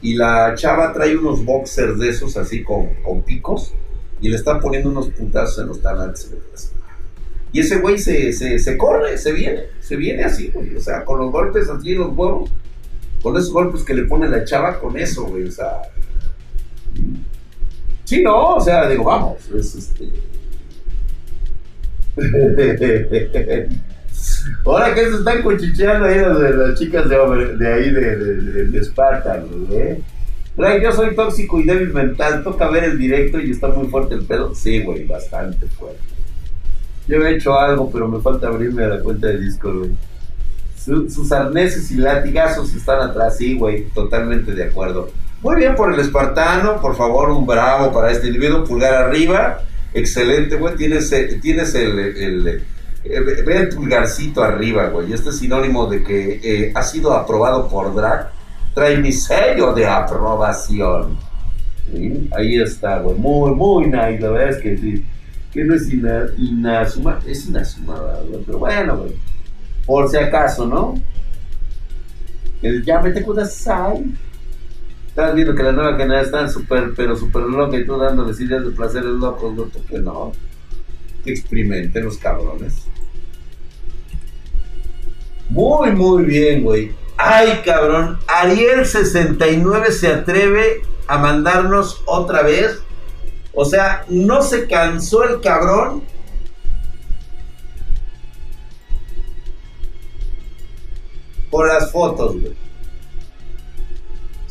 [0.01, 3.73] y la chava trae unos boxers de esos así con, con picos
[4.21, 6.31] y le está poniendo unos putazos en los talantes.
[7.53, 10.75] Y ese güey se, se, corre, se viene, se viene así, güey.
[10.77, 12.51] O sea, con los golpes así en los huevos,
[13.23, 15.45] con esos golpes que le pone la chava, con eso, güey.
[15.45, 15.83] O sea.
[18.05, 20.13] Sí, no, o sea, digo, vamos, es este.
[24.65, 30.03] Ahora que se están cuchicheando ahí las, chicas de, ahí de, de, de Spartan, ¿eh?
[30.57, 32.43] yo soy tóxico y débil mental.
[32.45, 34.55] Toca ver el directo y está muy fuerte el pedo.
[34.55, 36.01] Sí, güey, bastante fuerte.
[37.09, 41.11] Yo he hecho algo, pero me falta abrirme a la cuenta de Discord, güey.
[41.11, 45.11] sus arneses y latigazos están atrás, sí, güey, totalmente de acuerdo.
[45.43, 49.61] Muy bien por el espartano, por favor, un bravo para este individuo, pulgar arriba.
[49.93, 52.65] Excelente, güey, tienes, tienes el, el,
[53.45, 55.13] ve el pulgarcito arriba, güey.
[55.13, 58.31] Este es sinónimo de que eh, ha sido aprobado por Drag.
[58.75, 61.19] Trae mi sello de aprobación.
[62.37, 63.17] Ahí está, güey.
[63.19, 64.21] Muy, muy nice.
[64.21, 65.05] La verdad es que sí
[65.53, 69.13] que no es inasuma, es inasumada, pero bueno, güey,
[69.85, 70.95] por si acaso, ¿no?
[72.63, 74.05] El ya mete sal.
[75.13, 78.65] Estás viendo que la nueva generación está súper, pero súper loca y tú dándoles ideas
[78.65, 80.33] de placeres locos, no, que no.
[81.23, 82.87] Que experimenten los cabrones.
[85.51, 86.93] Muy, muy bien, güey.
[87.19, 88.19] Ay, cabrón.
[88.27, 92.83] Ariel69 se atreve a mandarnos otra vez
[93.55, 96.03] o sea, no se cansó el cabrón.
[101.51, 102.62] Por las fotos, güey.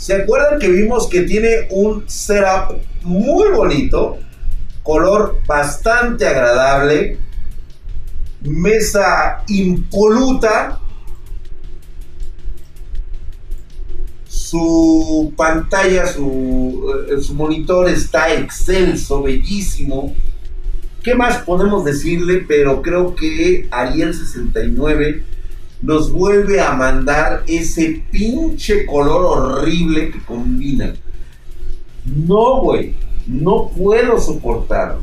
[0.02, 4.18] ¿Se acuerdan que vimos que tiene un setup muy bonito?
[4.82, 7.20] Color bastante agradable.
[8.42, 10.80] Mesa impoluta
[14.26, 20.16] su pantalla, su, eh, su monitor está excelso, bellísimo.
[21.04, 22.44] ¿Qué más podemos decirle?
[22.48, 25.26] Pero creo que Ariel 69
[25.82, 30.94] nos vuelve a mandar ese pinche color horrible que combina.
[32.06, 32.96] No, güey,
[33.28, 35.02] no puedo soportarlo.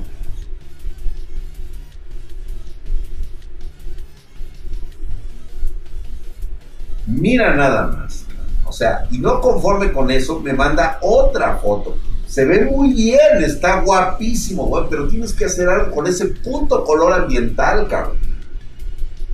[7.07, 8.27] Mira nada más.
[8.67, 11.97] O sea, y no conforme con eso, me manda otra foto.
[12.27, 16.85] Se ve muy bien, está guapísimo, güey, pero tienes que hacer algo con ese punto
[16.85, 18.28] color ambiental, cabrón.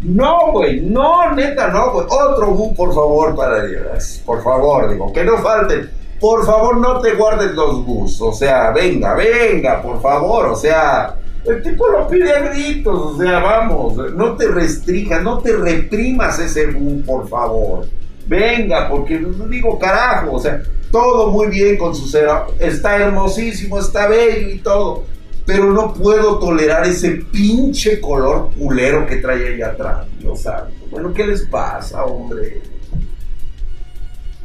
[0.04, 2.06] No, güey, no, neta, no, güey.
[2.08, 4.22] Otro bu, por favor, para Dios.
[4.24, 5.90] Por favor, digo, que no falten.
[6.20, 8.20] Por favor, no te guardes los bus.
[8.20, 10.46] O sea, venga, venga, por favor.
[10.46, 13.14] O sea, el tipo lo pide a gritos.
[13.14, 17.86] O sea, vamos, no te restringas, no te reprimas ese bu, por favor.
[18.26, 24.06] Venga, porque digo carajo, o sea, todo muy bien con su ser, está hermosísimo, está
[24.06, 25.04] bello y todo,
[25.46, 30.86] pero no puedo tolerar ese pinche color culero que trae ahí atrás, Dios santo.
[30.90, 32.62] Bueno, ¿qué les pasa, hombre?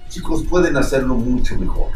[0.09, 1.91] Chicos, pueden hacerlo mucho mejor.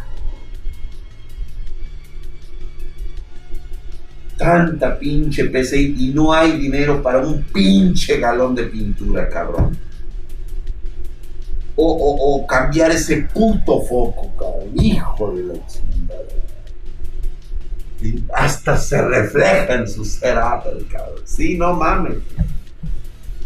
[4.38, 9.78] Tanta pinche PCI y no hay dinero para un pinche galón de pintura, cabrón
[11.76, 14.72] o, cambiar ese puto foco, cabrón.
[14.76, 15.93] Hijo de la chingada.
[18.34, 21.22] Hasta se refleja en su setup, cabrón.
[21.26, 22.18] Sí, no mames.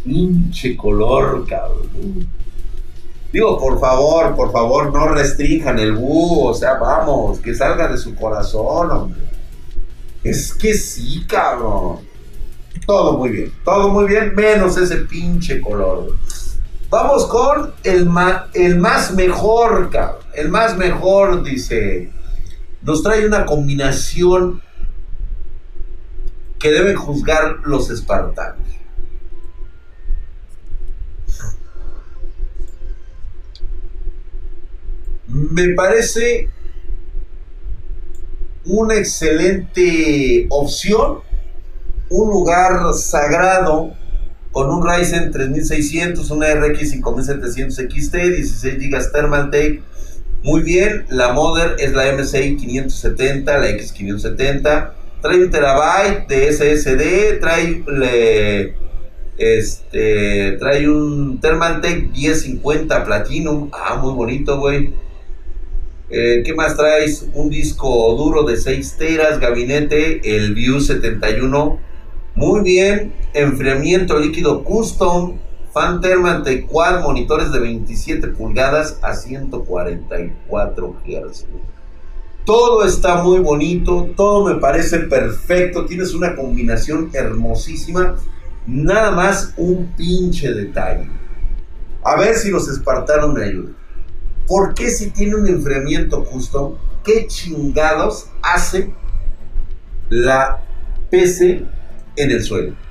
[0.04, 2.28] Pinche color, cabrón.
[3.32, 7.98] Digo, por favor, por favor, no restrinjan el búho, o sea, vamos, que salga de
[7.98, 9.20] su corazón, hombre.
[10.24, 12.00] Es que sí, cabrón.
[12.86, 16.14] Todo muy bien, todo muy bien, menos ese pinche color.
[16.90, 18.10] Vamos con el,
[18.54, 20.22] el más mejor, cabrón.
[20.34, 22.12] El más mejor, dice.
[22.88, 24.62] Nos trae una combinación
[26.58, 28.66] que deben juzgar los espartanos.
[35.28, 36.50] Me parece
[38.64, 41.20] una excelente opción,
[42.10, 43.98] un lugar sagrado
[44.54, 49.84] con un Ryzen 3600, una RX 5700 XT, 16 GB Thermal Take.
[50.44, 54.92] Muy bien, la Mother es la MSI 570, la X570.
[55.22, 57.84] trae un terabyte de SSD, trae
[59.38, 64.94] este, trae un Thermaltake 1050 Platinum, ah, muy bonito, güey.
[66.10, 67.28] Eh, ¿Qué más traes?
[67.34, 71.80] Un disco duro de 6 teras, gabinete, el View 71.
[72.36, 75.38] Muy bien, enfriamiento líquido custom,
[75.74, 81.46] fan Thermaltake Quad, monitores de 27 pulgadas a 144 Hz.
[82.46, 88.16] Todo está muy bonito, todo me parece perfecto, tienes una combinación hermosísima,
[88.66, 91.10] nada más un pinche detalle.
[92.04, 93.76] A ver si los espartanos me ayudan.
[94.48, 98.94] ¿Por qué si tiene un enfriamiento justo, qué chingados hace
[100.10, 100.64] la
[101.10, 101.66] PC
[102.16, 102.87] en el suelo?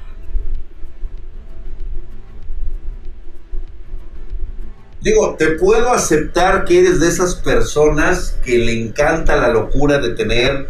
[5.07, 10.17] Digo, te puedo aceptar que eres de esas personas que le encanta la locura de
[10.17, 10.69] tener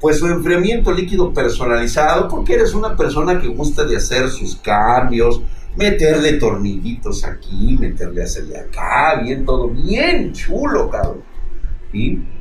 [0.00, 5.42] pues su enfriamiento líquido personalizado, porque eres una persona que gusta de hacer sus cambios,
[5.76, 11.24] meterle tornillitos aquí, meterle hacerle acá, bien todo, bien chulo, cabrón.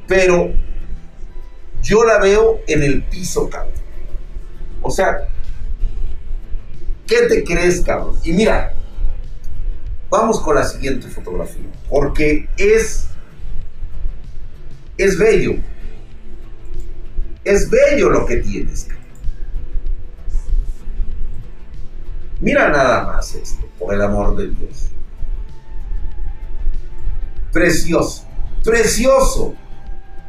[0.06, 0.54] Pero
[1.82, 3.74] yo la veo en el piso, cabrón.
[4.80, 5.28] O sea,
[7.08, 8.14] ¿qué te crees, cabrón?
[8.24, 8.76] Y mira,
[10.10, 13.08] Vamos con la siguiente fotografía, porque es,
[14.98, 15.56] es bello.
[17.44, 18.88] Es bello lo que tienes.
[22.40, 24.90] Mira nada más esto, por el amor de Dios.
[27.52, 28.26] Precioso,
[28.64, 29.56] precioso,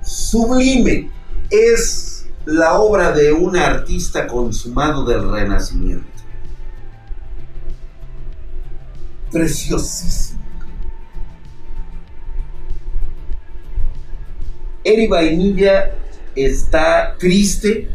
[0.02, 1.10] sublime.
[1.50, 6.06] Es la obra de un artista consumado del Renacimiento.
[9.30, 10.40] Preciosísimo.
[14.84, 15.96] Eri Vainilla
[16.36, 17.88] está triste.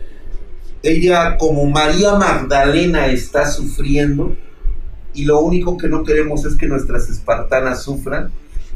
[0.84, 4.36] Ella, como María Magdalena, está sufriendo.
[5.14, 8.32] Y lo único que no queremos es que nuestras espartanas sufran.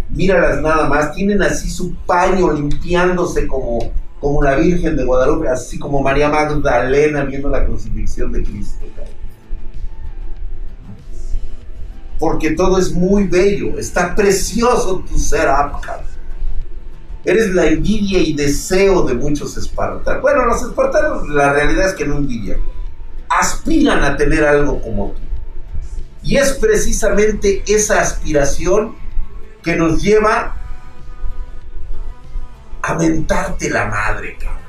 [0.09, 1.13] Míralas nada más.
[1.13, 3.91] Tienen así su paño limpiándose como,
[4.21, 8.85] como la Virgen de Guadalupe, así como María Magdalena viendo la crucifixión de Cristo
[12.19, 16.15] porque todo es muy bello, está precioso tu ser cabrón.
[17.23, 20.21] Eres la envidia y deseo de muchos espartanos.
[20.21, 22.59] Bueno, los espartanos, la realidad es que no envidian,
[23.29, 25.21] aspiran a tener algo como tú.
[26.21, 28.95] Y es precisamente esa aspiración
[29.63, 30.55] que nos lleva
[32.81, 34.61] a mentarte la madre, cabrón.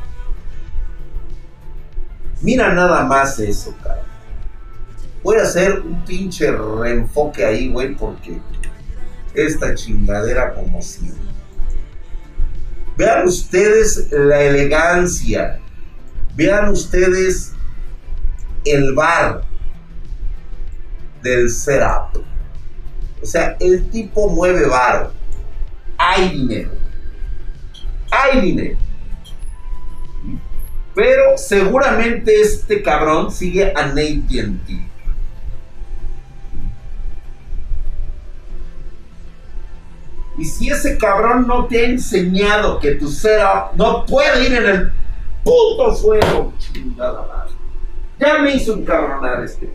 [2.40, 4.05] Mira nada más eso, cabrón.
[5.26, 8.38] Voy a hacer un pinche reenfoque ahí, güey, porque
[9.34, 11.10] esta chingadera como si.
[12.96, 15.58] Vean ustedes la elegancia.
[16.36, 17.54] Vean ustedes
[18.64, 19.42] el bar
[21.24, 22.22] del setup.
[23.20, 25.10] O sea, el tipo mueve bar.
[25.98, 26.70] Hay dinero.
[28.12, 28.78] Hay dinero.
[30.94, 34.85] Pero seguramente este cabrón sigue a Nate
[40.38, 44.66] Y si ese cabrón no te ha enseñado que tu setup no puede ir en
[44.66, 44.92] el
[45.42, 47.54] puto suelo, chingada madre.
[48.18, 49.72] Ya me hizo un cabronar este.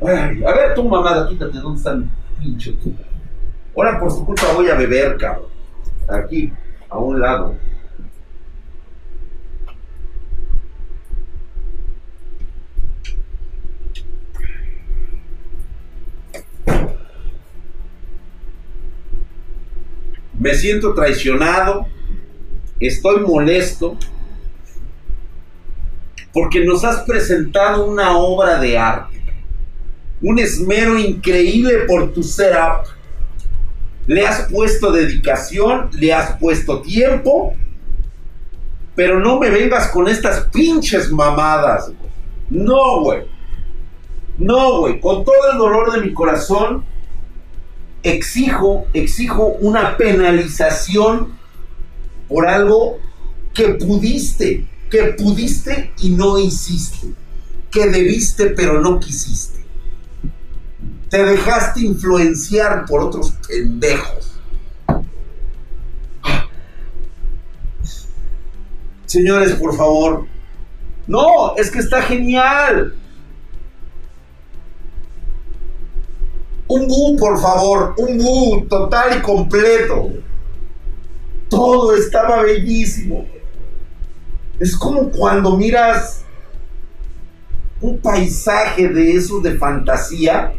[0.00, 2.94] Ay, a ver tu mamada, quítate, ¿dónde están pinche tú?
[3.76, 5.48] Ahora por su culpa voy a beber, cabrón.
[6.08, 6.52] Aquí,
[6.88, 7.54] a un lado.
[20.42, 21.86] Me siento traicionado,
[22.80, 23.96] estoy molesto,
[26.32, 29.22] porque nos has presentado una obra de arte,
[30.20, 32.86] un esmero increíble por tu setup.
[34.08, 37.54] Le has puesto dedicación, le has puesto tiempo,
[38.96, 41.92] pero no me vengas con estas pinches mamadas.
[42.50, 43.22] No, güey.
[44.38, 44.98] No, güey.
[44.98, 46.84] Con todo el dolor de mi corazón,
[48.02, 51.38] exijo, exijo una penalización
[52.28, 52.98] por algo
[53.54, 57.08] que pudiste, que pudiste y no hiciste,
[57.70, 59.62] que debiste pero no quisiste.
[61.08, 64.32] Te dejaste influenciar por otros pendejos.
[69.04, 70.26] Señores, por favor.
[71.06, 72.94] No, es que está genial.
[76.72, 80.08] Un bu, por favor, un bu total y completo.
[81.50, 83.26] Todo estaba bellísimo.
[84.58, 86.24] Es como cuando miras
[87.82, 90.54] un paisaje de esos de fantasía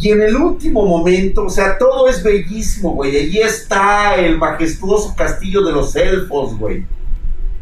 [0.00, 3.16] y en el último momento, o sea, todo es bellísimo, güey.
[3.16, 6.84] Allí está el majestuoso castillo de los elfos, güey.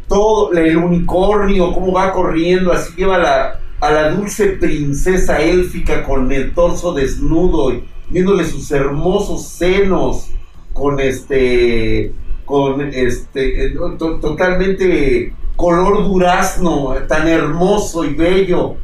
[0.09, 6.31] Todo, el unicornio, cómo va corriendo, así lleva la, a la dulce princesa élfica con
[6.31, 10.29] el torso desnudo, y viéndole sus hermosos senos,
[10.73, 12.15] con este,
[12.45, 18.77] con este, eh, totalmente color durazno, tan hermoso y bello.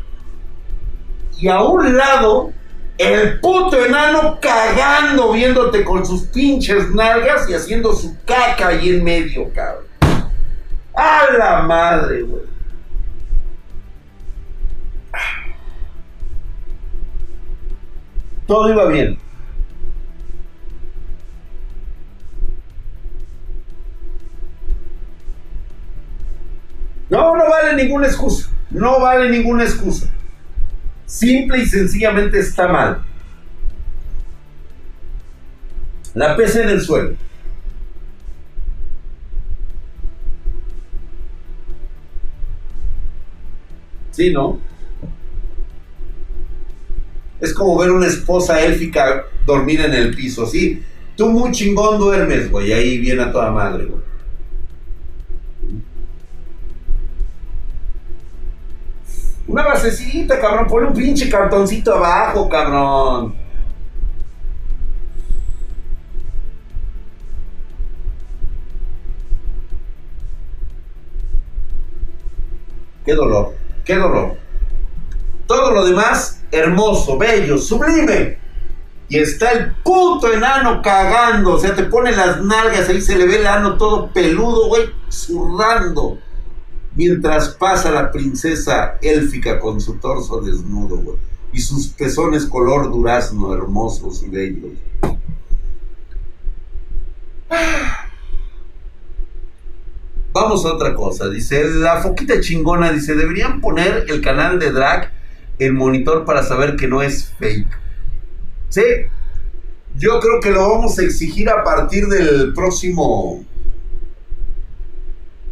[1.39, 2.51] Y a un lado
[2.99, 9.05] el puto enano cagando, viéndote con sus pinches nalgas y haciendo su caca ahí en
[9.05, 9.85] medio, cabrón.
[10.93, 12.58] A la madre, güey.
[18.49, 19.19] Todo iba bien.
[27.11, 28.51] No, no vale ninguna excusa.
[28.71, 30.09] No vale ninguna excusa.
[31.05, 33.03] Simple y sencillamente está mal.
[36.15, 37.17] La pesa en el suelo.
[44.11, 44.68] Sí, ¿no?
[47.41, 50.83] Es como ver una esposa élfica dormir en el piso, sí.
[51.17, 54.09] Tú muy chingón duermes, güey, ahí viene a toda madre, güey.
[59.49, 60.67] Una basecita, cabrón.
[60.67, 63.35] Ponle un pinche cartoncito abajo, cabrón.
[73.05, 73.55] Qué dolor,
[73.87, 74.48] qué dolor.
[75.49, 78.39] Todo lo demás, hermoso, bello, sublime.
[79.09, 81.55] Y está el puto enano cagando.
[81.55, 84.85] O sea, te pone las nalgas, ahí se le ve el ano todo peludo, güey,
[85.11, 86.19] zurrando
[86.99, 91.17] mientras pasa la princesa élfica con su torso desnudo, güey,
[91.53, 94.73] y sus pezones color durazno, hermosos y bellos.
[100.33, 105.13] Vamos a otra cosa, dice, la foquita chingona, dice, deberían poner el canal de drag
[105.59, 107.69] en monitor para saber que no es fake.
[108.69, 108.83] Sí,
[109.97, 113.45] yo creo que lo vamos a exigir a partir del próximo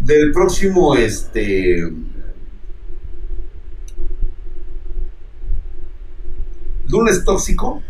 [0.07, 1.93] del próximo, este...
[6.89, 7.83] Lunes tóxico.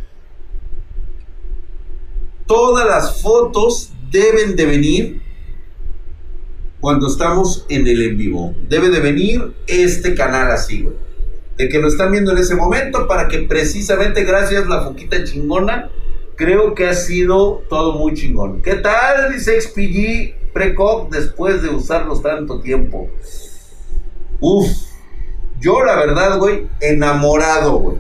[2.46, 5.22] Todas las fotos deben de venir
[6.80, 8.54] cuando estamos en el en vivo.
[8.68, 11.05] Debe de venir este canal así, güey.
[11.56, 15.24] De que lo están viendo en ese momento para que precisamente gracias a la foquita
[15.24, 15.90] chingona,
[16.36, 18.62] creo que ha sido todo muy chingón.
[18.62, 19.32] ¿Qué tal?
[19.32, 23.10] Dice XPG Precop después de usarlos tanto tiempo.
[24.40, 24.68] Uf,
[25.60, 27.98] yo la verdad, güey, enamorado, güey.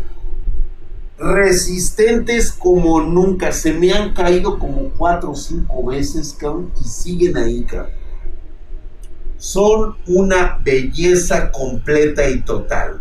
[1.18, 3.52] Resistentes como nunca.
[3.52, 7.92] Se me han caído como cuatro o cinco veces, cabrón, y siguen ahí, cabrón.
[9.38, 13.00] Son una belleza completa y total.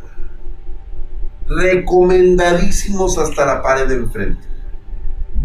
[1.48, 4.42] Recomendadísimos hasta la pared de enfrente.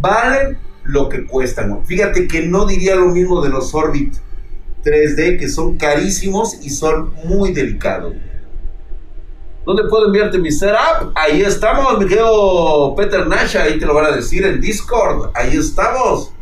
[0.01, 1.84] Valen lo que cuestan.
[1.84, 4.14] Fíjate que no diría lo mismo de los Orbit
[4.84, 8.14] 3D, que son carísimos y son muy delicados.
[9.64, 11.12] ¿Dónde puedo enviarte mi setup?
[11.14, 15.30] Ahí estamos, mi querido Peter Nash, ahí te lo van a decir en Discord.
[15.34, 16.32] Ahí estamos.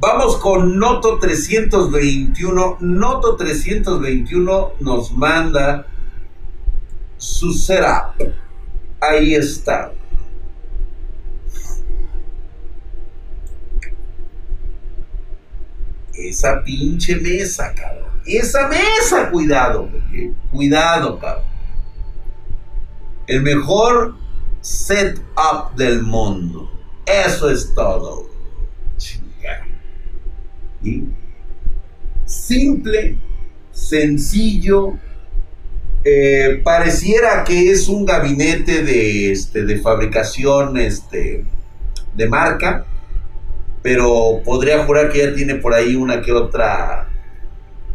[0.00, 2.78] Vamos con Noto 321.
[2.80, 5.86] Noto 321 nos manda
[7.20, 8.14] su setup.
[8.98, 9.92] Ahí está.
[16.14, 18.10] Esa pinche mesa, cabrón.
[18.26, 19.88] Esa mesa, cuidado,
[20.50, 21.44] cuidado, cabrón.
[23.26, 24.16] El mejor
[24.60, 26.70] setup del mundo.
[27.06, 28.28] Eso es todo.
[30.82, 31.04] ¿Y?
[32.24, 33.18] Simple,
[33.72, 34.98] sencillo.
[36.02, 41.44] Eh, pareciera que es un gabinete de, este, de fabricación este,
[42.14, 42.86] de marca
[43.82, 47.08] pero podría jurar que ya tiene por ahí una que otra,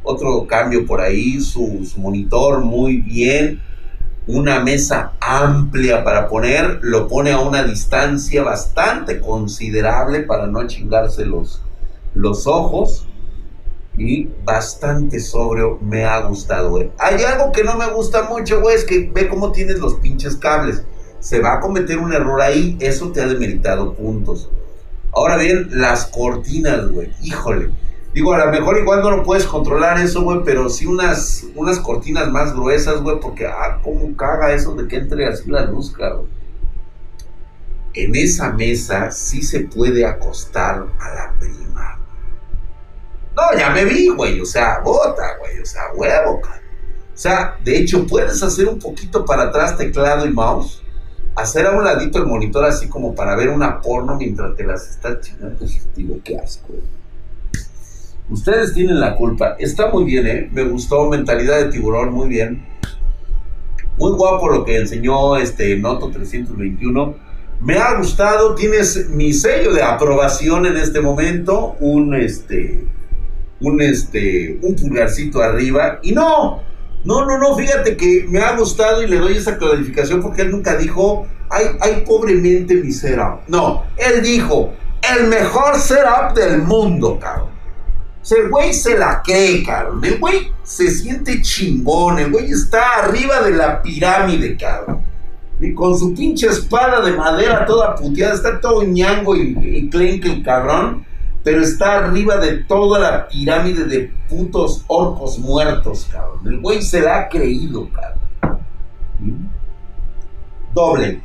[0.04, 3.62] otro cambio por ahí, su, monitor muy bien,
[4.28, 11.26] una mesa amplia para poner, lo pone a una distancia bastante considerable para no chingarse
[11.26, 11.62] los,
[12.16, 13.05] los ojos
[13.98, 16.92] y bastante sobrio, me ha gustado, güey.
[16.98, 20.36] Hay algo que no me gusta mucho, güey, es que ve cómo tienes los pinches
[20.36, 20.84] cables.
[21.20, 24.50] Se va a cometer un error ahí, eso te ha demeritado puntos.
[25.14, 27.10] Ahora bien, las cortinas, güey.
[27.22, 27.72] Híjole.
[28.14, 31.80] Digo, a lo mejor igual no lo puedes controlar eso, güey, pero sí unas, unas
[31.80, 35.92] cortinas más gruesas, güey, porque, ah, cómo caga eso de que entre así la luz,
[35.92, 36.28] cabrón.
[37.94, 41.95] En esa mesa sí se puede acostar a la prima.
[43.36, 46.62] No, ya me vi, güey, o sea, bota, güey, o sea, huevo, cabrón.
[47.14, 50.82] O sea, de hecho, puedes hacer un poquito para atrás teclado y mouse,
[51.36, 54.90] hacer a un ladito el monitor así como para ver una porno mientras te las
[54.90, 55.66] estás chingando.
[55.96, 56.82] Digo, qué asco, güey.
[58.30, 59.56] Ustedes tienen la culpa.
[59.60, 60.50] Está muy bien, ¿eh?
[60.52, 62.66] Me gustó Mentalidad de Tiburón, muy bien.
[63.98, 67.16] Muy guapo lo que enseñó este Noto 321.
[67.62, 72.86] Me ha gustado, tienes mi sello de aprobación en este momento, un este
[73.68, 76.62] un este un pulgarcito arriba y no,
[77.04, 80.52] no, no, no, fíjate que me ha gustado y le doy esa clarificación porque él
[80.52, 83.42] nunca dijo, ay, ay, pobremente mi setup.
[83.48, 84.74] No, él dijo,
[85.18, 87.56] el mejor setup del mundo, cabrón
[88.32, 90.04] el güey se la cree, cabrón.
[90.04, 92.18] El güey se siente chingón.
[92.18, 95.02] El güey está arriba de la pirámide, cabrón.
[95.60, 98.34] Y con su pinche espada de madera toda puteada.
[98.34, 101.06] Está todo ñango y, y el cabrón.
[101.46, 106.40] Pero está arriba de toda la pirámide de putos orcos muertos, cabrón.
[106.44, 109.52] El güey se la ha creído, cabrón.
[110.74, 111.22] Doble.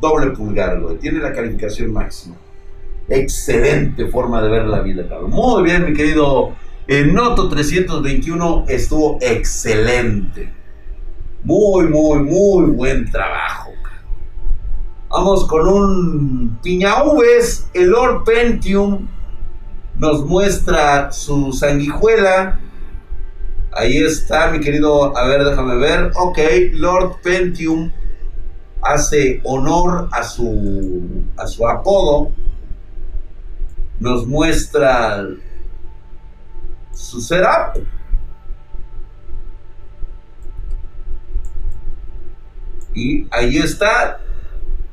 [0.00, 0.96] Doble pulgar, güey.
[0.98, 2.36] Tiene la calificación máxima.
[3.08, 5.30] Excelente forma de ver la vida, cabrón.
[5.30, 6.52] Muy bien, mi querido
[6.86, 10.52] eh, Noto 321 estuvo excelente.
[11.42, 13.72] Muy, muy, muy buen trabajo.
[15.10, 17.68] Vamos con un piñaúves.
[17.72, 19.06] El Lord Pentium
[19.96, 22.60] nos muestra su sanguijuela.
[23.72, 25.16] Ahí está, mi querido.
[25.16, 26.12] A ver, déjame ver.
[26.16, 26.38] Ok,
[26.72, 27.92] Lord Pentium
[28.82, 32.32] hace honor a su, a su apodo
[34.00, 35.26] nos muestra
[36.92, 37.82] su setup.
[42.94, 44.20] Y ahí está.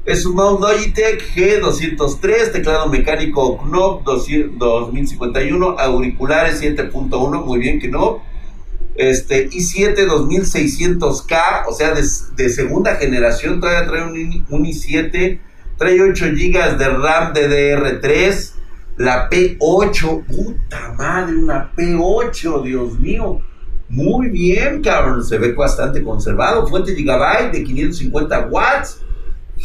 [0.04, 8.24] Es un mouse Logitech G203, teclado mecánico Knop 2051, auriculares 7.1, muy bien Knop.
[8.96, 15.40] Este, i7 2600K, o sea, de, segunda generación, todavía trae un, un i7,
[15.78, 18.54] trae 8 GB de RAM DDR3,
[18.98, 23.40] la P8, puta madre, una P8, Dios mío.
[23.88, 26.66] Muy bien, cabrón, se ve bastante conservado.
[26.66, 29.02] Fuente Gigabyte de 550 watts.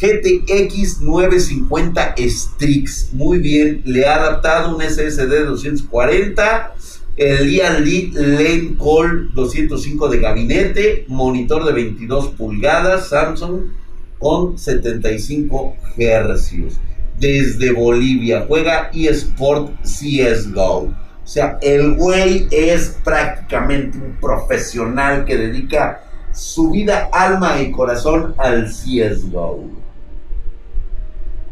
[0.00, 3.10] GTX 950 Strix.
[3.12, 6.74] Muy bien, le ha adaptado un SSD de 240.
[7.16, 11.04] El Lane Call 205 de gabinete.
[11.08, 13.08] Monitor de 22 pulgadas.
[13.08, 13.70] Samsung
[14.18, 16.78] con 75 Hz
[17.18, 18.44] desde Bolivia.
[18.46, 20.92] Juega eSport CSGO.
[21.26, 28.34] O sea, el güey es prácticamente un profesional que dedica su vida, alma y corazón
[28.36, 29.85] al CSGO.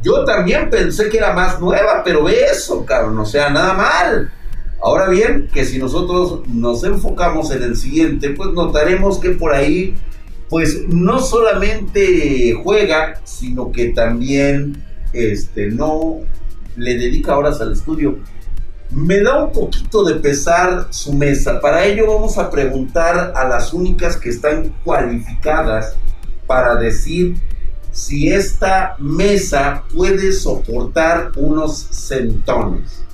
[0.04, 3.18] Yo también pensé que era más nueva, pero eso, cabrón.
[3.18, 4.30] O sea, nada mal.
[4.82, 9.94] Ahora bien, que si nosotros nos enfocamos en el siguiente, pues notaremos que por ahí,
[10.50, 14.84] pues no solamente juega, sino que también
[15.14, 16.18] este, no
[16.76, 18.18] le dedica horas al estudio.
[18.90, 21.60] Me da un poquito de pesar su mesa.
[21.60, 25.96] Para ello vamos a preguntar a las únicas que están cualificadas
[26.46, 27.36] para decir
[27.94, 33.04] si esta mesa puede soportar unos centones.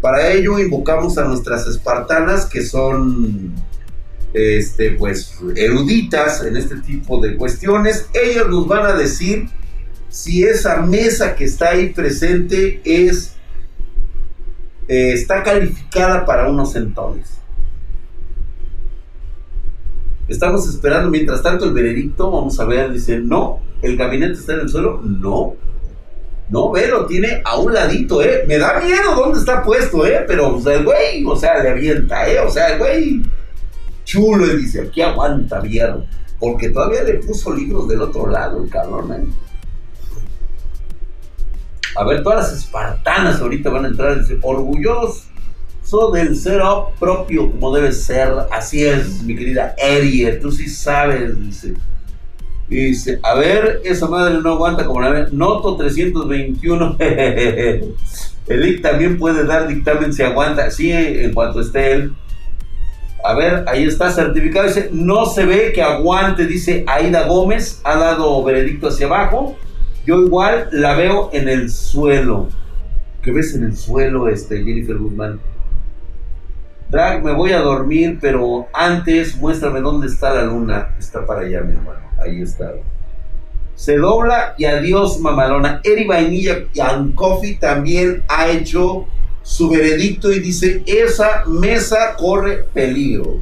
[0.00, 3.54] Para ello invocamos a nuestras espartanas que son
[4.34, 8.06] este pues eruditas en este tipo de cuestiones.
[8.12, 9.48] Ellas nos van a decir
[10.08, 13.34] si esa mesa que está ahí presente es
[14.88, 17.28] eh, está calificada para unos centones.
[20.26, 22.28] Estamos esperando, mientras tanto, el veredicto.
[22.28, 25.00] Vamos a ver, dice, no, el gabinete está en el suelo.
[25.02, 25.54] No,
[26.50, 28.44] no, ve, lo tiene a un ladito, ¿eh?
[28.46, 30.24] Me da miedo dónde está puesto, ¿eh?
[30.26, 32.40] Pero pues, el güey, o sea, le avienta, ¿eh?
[32.40, 33.22] O sea, el güey,
[34.04, 36.04] chulo, y dice, aquí aguanta bien.
[36.40, 39.26] Porque todavía le puso libros del otro lado, el cabrón, ¿eh?
[41.96, 47.74] A ver, todas las espartanas ahorita van a entrar dice, orgulloso del setup propio como
[47.74, 48.32] debe ser.
[48.52, 51.74] Así es, mi querida Erie, tú sí sabes, dice.
[52.70, 56.96] Dice, a ver, esa madre no aguanta como la Noto 321.
[57.00, 60.70] El IC también puede dar dictamen si aguanta.
[60.70, 62.12] Sí, en cuanto esté él.
[63.24, 64.68] A ver, ahí está certificado.
[64.68, 67.80] Dice, no se ve que aguante, dice Aida Gómez.
[67.82, 69.56] Ha dado veredicto hacia abajo.
[70.06, 72.48] Yo igual la veo en el suelo.
[73.20, 75.40] ¿Qué ves en el suelo, este, Jennifer Guzmán?
[76.88, 80.94] Drag, me voy a dormir, pero antes muéstrame dónde está la luna.
[80.98, 82.09] Está para allá, mi hermano.
[82.20, 82.74] Ahí está.
[83.74, 85.80] Se dobla y adiós, mamalona.
[85.82, 89.06] Eri Vainilla y Coffee también ha hecho
[89.42, 93.40] su veredicto y dice: esa mesa corre peligro.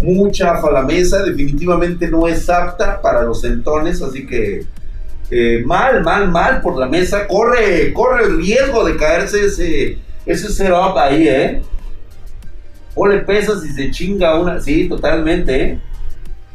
[0.00, 4.66] Mucha la mesa, definitivamente no es apta para los entones, así que
[5.30, 7.26] eh, mal, mal, mal por la mesa.
[7.26, 11.62] Corre, corre el riesgo de caerse ese, ese setup ahí, ¿eh?
[12.94, 14.60] Pone pesas y se chinga una.
[14.60, 15.80] Sí, totalmente, ¿eh?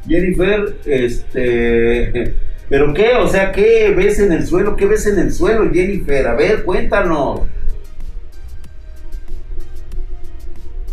[0.10, 2.36] Jennifer, este.
[2.68, 3.14] ¿Pero qué?
[3.16, 4.76] O sea, ¿qué ves en el suelo?
[4.76, 6.28] ¿Qué ves en el suelo, Jennifer?
[6.28, 7.41] A ver, cuéntanos.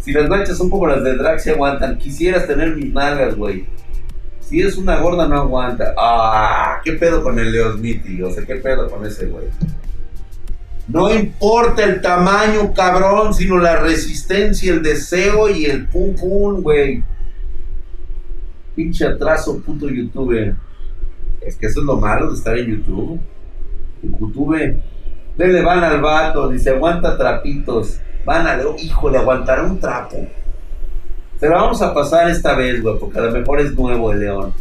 [0.03, 1.99] Si las manchas son como las de drag, se aguantan.
[1.99, 3.67] Quisieras tener mis nalgas, güey.
[4.41, 5.95] Si es una gorda, no aguanta.
[5.99, 8.23] Ah, ¿qué pedo con el Leo Smithy?
[8.23, 9.47] O sea, ¿qué pedo con ese güey?
[10.87, 17.03] No importa el tamaño, cabrón, sino la resistencia, el deseo y el pum pum, güey.
[18.77, 20.55] Pinche atraso, puto youtuber.
[21.41, 23.19] Es que eso es lo malo de estar en YouTube.
[24.03, 24.77] En YouTube,
[25.39, 27.99] le van al vato, dice, aguanta trapitos.
[28.25, 30.29] Van a, hijo, le aguantará un trapo.
[31.41, 34.21] Se la vamos a pasar esta vez, güey, porque a lo mejor es nuevo el
[34.21, 34.53] león.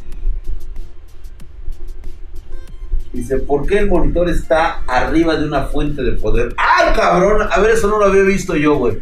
[3.14, 6.54] Dice, ¿por qué el monitor está arriba de una fuente de poder?
[6.58, 7.48] ¡Ay, cabrón!
[7.50, 8.98] A ver, eso no lo había visto yo, güey.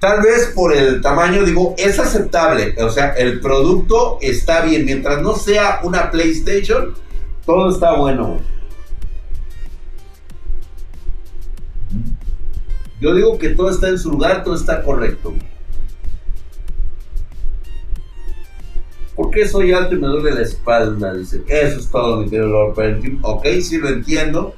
[0.00, 2.74] Tal vez por el tamaño, digo, es aceptable.
[2.82, 4.86] O sea, el producto está bien.
[4.86, 6.94] Mientras no sea una PlayStation,
[7.44, 8.40] todo está bueno,
[13.00, 15.32] Yo digo que todo está en su lugar, todo está correcto.
[19.16, 21.14] ¿Por qué soy alto y me duele la espalda?
[21.14, 22.74] Dice, eso es todo, mi querido Lord
[23.22, 24.54] Ok, sí lo entiendo.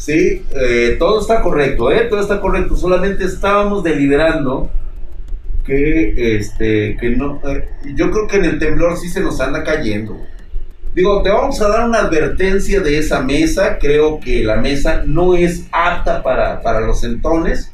[0.00, 2.06] Sí, eh, todo está correcto, ¿eh?
[2.08, 2.74] Todo está correcto.
[2.74, 4.70] Solamente estábamos deliberando
[5.62, 7.38] que, este, que no...
[7.46, 10.16] Eh, yo creo que en el temblor sí se nos anda cayendo.
[10.94, 13.76] Digo, te vamos a dar una advertencia de esa mesa.
[13.78, 17.70] Creo que la mesa no es apta para, para los entones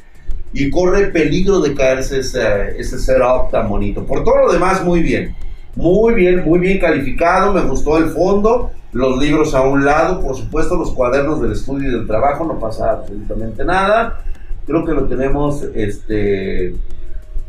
[0.52, 4.04] y corre peligro de caerse ese, ese setup tan bonito.
[4.04, 5.32] Por todo lo demás, muy bien.
[5.76, 10.34] Muy bien, muy bien calificado, me gustó el fondo, los libros a un lado, por
[10.34, 14.20] supuesto los cuadernos del estudio y del trabajo, no pasa absolutamente nada.
[14.66, 16.74] Creo que lo tenemos, este,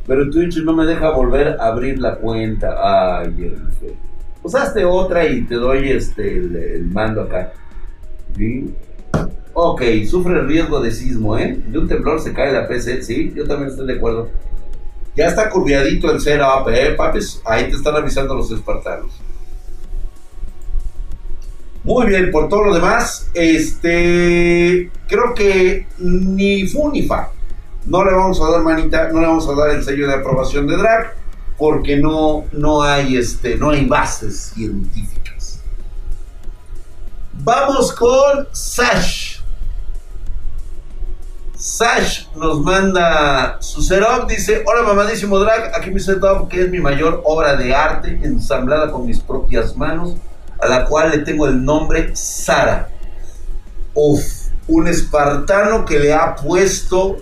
[0.05, 2.75] pero Twitch no me deja volver a abrir la cuenta.
[3.21, 3.55] Ay,
[4.41, 7.53] pues hazte otra y te doy este el, mando acá.
[8.35, 8.73] ¿Sí?
[9.53, 11.57] Ok, sufre riesgo de sismo, ¿eh?
[11.67, 14.29] De un temblor se cae la PC, sí, yo también estoy de acuerdo.
[15.17, 17.41] Ya está curviadito el setup, eh, papis.
[17.43, 19.11] Ahí te están avisando los espartanos.
[21.83, 27.31] Muy bien, por todo lo demás, este, creo que ni fu ni fa.
[27.85, 30.67] No le vamos a dar manita, no le vamos a dar el sello de aprobación
[30.67, 31.15] de drag,
[31.57, 35.61] porque no, no hay, este, no hay bases científicas.
[37.33, 39.36] Vamos con Sash.
[41.67, 46.79] Sash nos manda su setup, dice, hola mamadísimo drag, aquí mi setup que es mi
[46.79, 50.15] mayor obra de arte ensamblada con mis propias manos,
[50.61, 52.87] a la cual le tengo el nombre Sara.
[53.93, 54.23] Uf,
[54.69, 57.17] un espartano que le ha puesto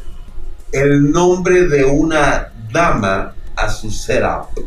[0.71, 4.63] el nombre de una dama a su setup.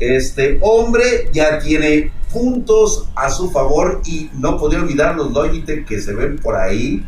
[0.00, 6.00] Este hombre ya tiene puntos a su favor y no podía olvidar los Logitech que
[6.00, 7.06] se ven por ahí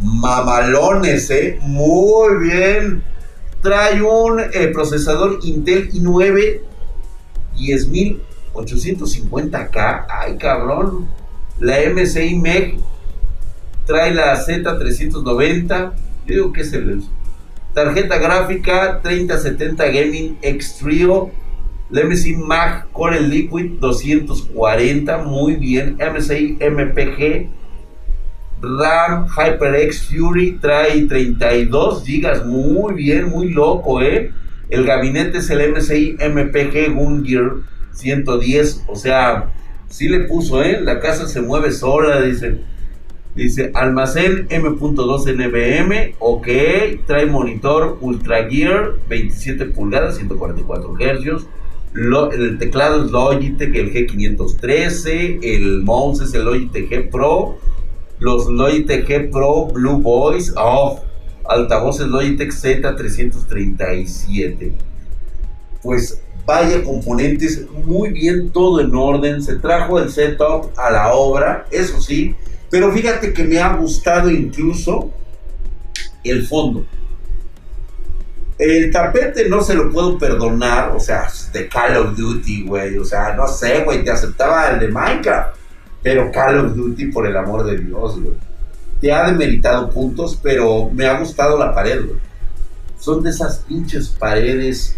[0.00, 1.58] mamalones, ¿eh?
[1.62, 3.02] Muy bien.
[3.62, 6.60] Trae un eh, procesador Intel i9
[7.56, 10.06] 10850K.
[10.08, 11.08] Ay, cabrón.
[11.58, 12.78] La MSI MEG
[13.86, 15.92] trae la Z390.
[16.26, 17.02] Yo digo que es el.
[17.72, 21.30] Tarjeta gráfica 3070 Gaming X Trio.
[21.90, 25.18] La MSI Mag Core Liquid 240.
[25.18, 25.98] Muy bien.
[25.98, 27.48] MSI MPG
[28.60, 34.32] RAM HyperX Fury trae 32 GB, muy bien, muy loco, ¿eh?
[34.70, 37.52] El gabinete es el MSI MPG Gungear
[37.92, 39.50] 110, o sea,
[39.88, 40.80] sí le puso, ¿eh?
[40.80, 42.60] La casa se mueve sola, dice.
[43.34, 46.48] Dice, almacén M.2 NVM, ok,
[47.06, 51.46] trae monitor Ultra Gear 27 pulgadas, 144 Hz.
[52.32, 57.58] el teclado es Logitech, el G513, el mouse es el Logitech G Pro,
[58.18, 61.02] los Logitech Pro Blue Boys, oh,
[61.44, 64.72] altavoces Logitech Z337.
[65.82, 71.66] Pues vaya componentes, muy bien, todo en orden, se trajo el setup a la obra,
[71.70, 72.34] eso sí,
[72.70, 75.10] pero fíjate que me ha gustado incluso
[76.24, 76.84] el fondo.
[78.58, 82.96] El tapete no se lo puedo perdonar, o sea, de Call of Duty, güey.
[82.96, 85.56] O sea, no sé, güey, te aceptaba el de Minecraft.
[86.06, 88.36] Pero Call of Duty, por el amor de Dios, güey.
[89.00, 92.20] Te ha demeritado puntos, pero me ha gustado la pared, güey.
[92.96, 94.96] Son de esas pinches paredes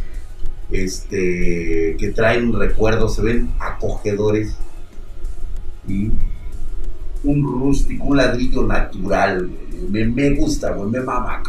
[0.70, 4.54] este, que traen recuerdos, se ven acogedores.
[5.88, 6.10] Y
[7.24, 9.50] un rústico, un ladrillo natural.
[9.88, 11.42] Me, me gusta, güey, me mama.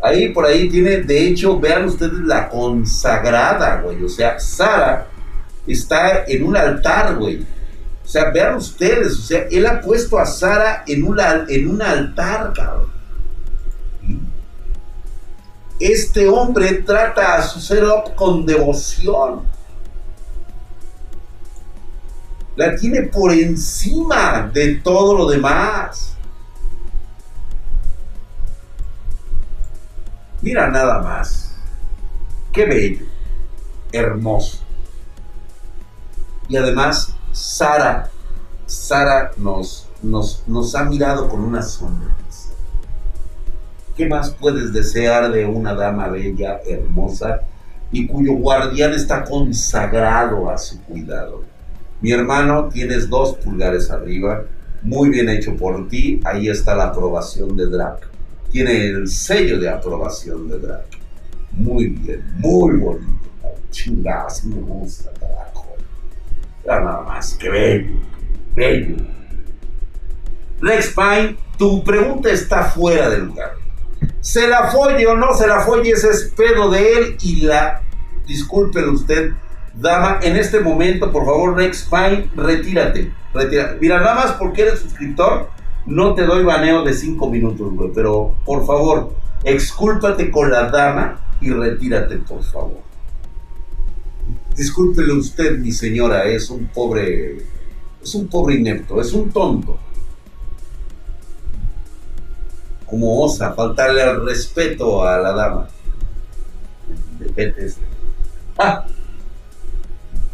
[0.00, 4.02] Ahí por ahí tiene, de hecho, vean ustedes la consagrada, güey.
[4.02, 5.08] O sea, Sara
[5.66, 7.54] está en un altar, güey.
[8.06, 11.04] O sea, vean ustedes, o sea, él ha puesto a Sara en,
[11.48, 12.92] en un altar, cabrón.
[15.80, 17.84] Este hombre trata a su ser
[18.14, 19.42] con devoción.
[22.54, 26.14] La tiene por encima de todo lo demás.
[30.42, 31.56] Mira nada más.
[32.52, 33.04] Qué bello.
[33.90, 34.60] Hermoso.
[36.48, 38.10] Y además, Sara,
[38.66, 42.52] Sara nos, nos, nos ha mirado con una sonrisa.
[43.96, 47.40] ¿Qué más puedes desear de una dama bella, hermosa
[47.92, 51.44] y cuyo guardián está consagrado a su cuidado?
[52.00, 54.42] Mi hermano, tienes dos pulgares arriba,
[54.82, 58.16] muy bien hecho por ti, ahí está la aprobación de Drac
[58.56, 60.98] tiene el sello de aprobación de Drake.
[61.52, 63.12] Muy bien, muy bonito.
[63.70, 65.45] Chingada, así me gusta, carajo.
[66.66, 67.92] Ya nada más, que bello,
[68.54, 68.96] bello.
[70.60, 73.52] Rex Pine, tu pregunta está fuera de lugar.
[74.20, 77.82] Se la folle o no se la folle, ese es pedo de él y la.
[78.26, 79.32] Discúlpelo usted,
[79.74, 83.12] dama, en este momento, por favor, Rex Pine, retírate.
[83.32, 83.78] retírate.
[83.80, 85.48] Mira, nada más porque eres suscriptor,
[85.86, 89.14] no te doy baneo de cinco minutos, güey, pero por favor,
[89.44, 92.85] excúlpate con la dama y retírate, por favor.
[94.56, 97.38] Discúlpele usted, mi señora, es un pobre,
[98.02, 99.78] es un pobre inepto, es un tonto.
[102.86, 105.68] Como osa faltarle al respeto a la dama.
[107.18, 107.82] De este.
[108.56, 108.86] Ah,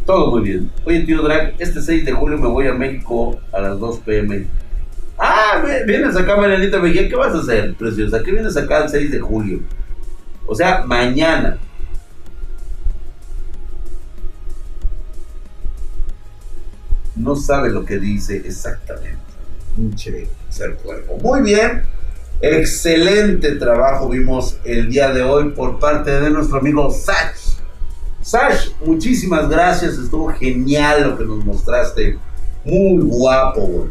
[0.07, 0.71] todo muy bien.
[0.85, 4.47] Oye, tío Drag, este 6 de julio me voy a México a las 2 pm
[5.19, 8.23] Ah, vienes acá, Marianita Mejía, ¿qué vas a hacer, preciosa?
[8.23, 9.61] ¿Qué vienes acá el 6 de julio?
[10.47, 11.59] O sea, mañana.
[17.33, 19.17] No sabe lo que dice exactamente.
[19.75, 21.17] Pinche ser cuerpo.
[21.23, 21.85] Muy bien.
[22.43, 27.55] Excelente trabajo vimos el día de hoy por parte de nuestro amigo Sash.
[28.21, 29.95] Sash, muchísimas gracias.
[29.95, 32.19] Estuvo genial lo que nos mostraste.
[32.67, 33.89] Muy guapo, güey.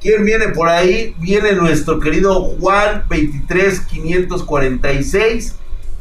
[0.00, 1.14] ¿Quién viene por ahí?
[1.20, 5.54] Viene nuestro querido Juan 23546.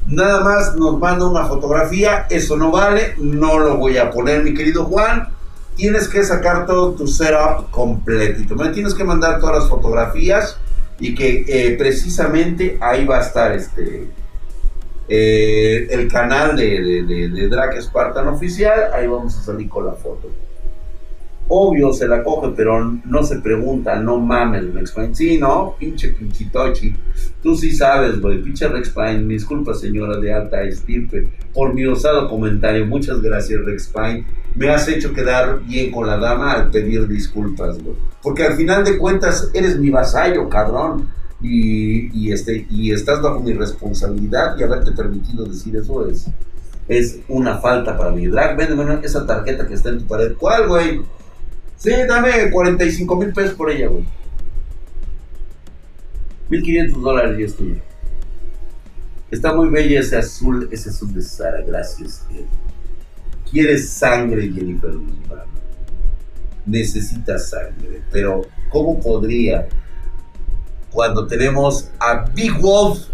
[0.06, 2.26] Nada más nos manda una fotografía.
[2.30, 3.16] Eso no vale.
[3.18, 5.36] No lo voy a poner, mi querido Juan.
[5.78, 8.56] Tienes que sacar todo tu setup completito.
[8.56, 10.58] Me tienes que mandar todas las fotografías
[11.00, 14.08] y que eh, precisamente ahí va a estar este
[15.08, 18.92] eh, el canal de, de, de Drake Spartan oficial.
[18.92, 20.32] Ahí vamos a salir con la foto.
[21.50, 25.16] Obvio se la coge, pero no se pregunta, no mames, Rex Pine.
[25.16, 26.94] Sí, no, pinche pinchitochi.
[27.42, 29.24] Tú sí sabes, güey, pinche Rex Pine.
[29.28, 32.86] Disculpa, señora de alta estirpe, por mi osado comentario.
[32.86, 34.26] Muchas gracias, Rex Pine.
[34.58, 37.96] Me has hecho quedar bien con la dama al pedir disculpas, güey.
[38.24, 41.10] Porque al final de cuentas eres mi vasallo, cabrón.
[41.40, 46.26] Y, este, y estás bajo mi responsabilidad y haberte permitido decir eso es,
[46.88, 48.58] es una falta para mi drag.
[48.58, 50.34] Véndeme esa tarjeta que está en tu pared.
[50.36, 51.02] ¿Cuál, güey?
[51.76, 54.04] Sí, dame 45 mil pesos por ella, güey.
[56.50, 57.76] 1500 dólares y es tuyo.
[59.30, 62.26] Está muy bella ese azul, ese azul de Sara, gracias.
[63.52, 64.94] Quieres sangre, Jennifer
[66.66, 69.68] Necesitas sangre, pero ¿cómo podría
[70.92, 73.06] cuando tenemos a Big Wolf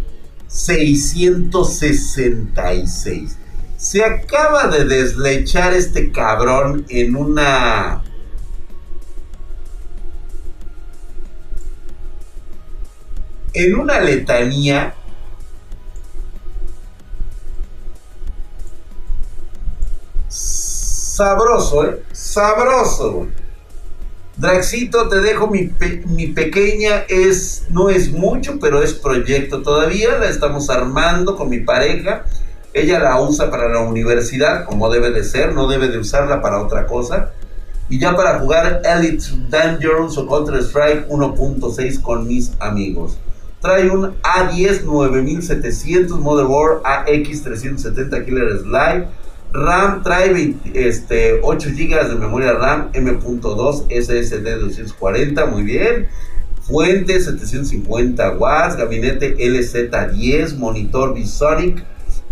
[0.48, 3.38] 666?
[3.78, 8.02] Se acaba de deslechar este cabrón en una
[13.54, 14.96] en una letanía
[21.24, 22.04] sabroso, ¿eh?
[22.12, 23.28] Sabroso,
[24.36, 25.72] Draxito, te dejo mi,
[26.08, 31.60] mi, pequeña, es, no es mucho, pero es proyecto todavía, la estamos armando con mi
[31.60, 32.26] pareja.
[32.74, 36.62] Ella la usa para la universidad, como debe de ser, no debe de usarla para
[36.62, 37.32] otra cosa.
[37.90, 43.20] Y ya para jugar Elite Dangerous o Counter Strike 1.6 con mis amigos.
[43.62, 49.23] trae un A10 9700 Motherboard AX370 Killer Slide.
[49.54, 56.08] RAM trae este, 8 GB de memoria RAM M.2 SSD 240, muy bien.
[56.62, 61.84] Fuente 750 watts, gabinete LZ10, monitor ViSonic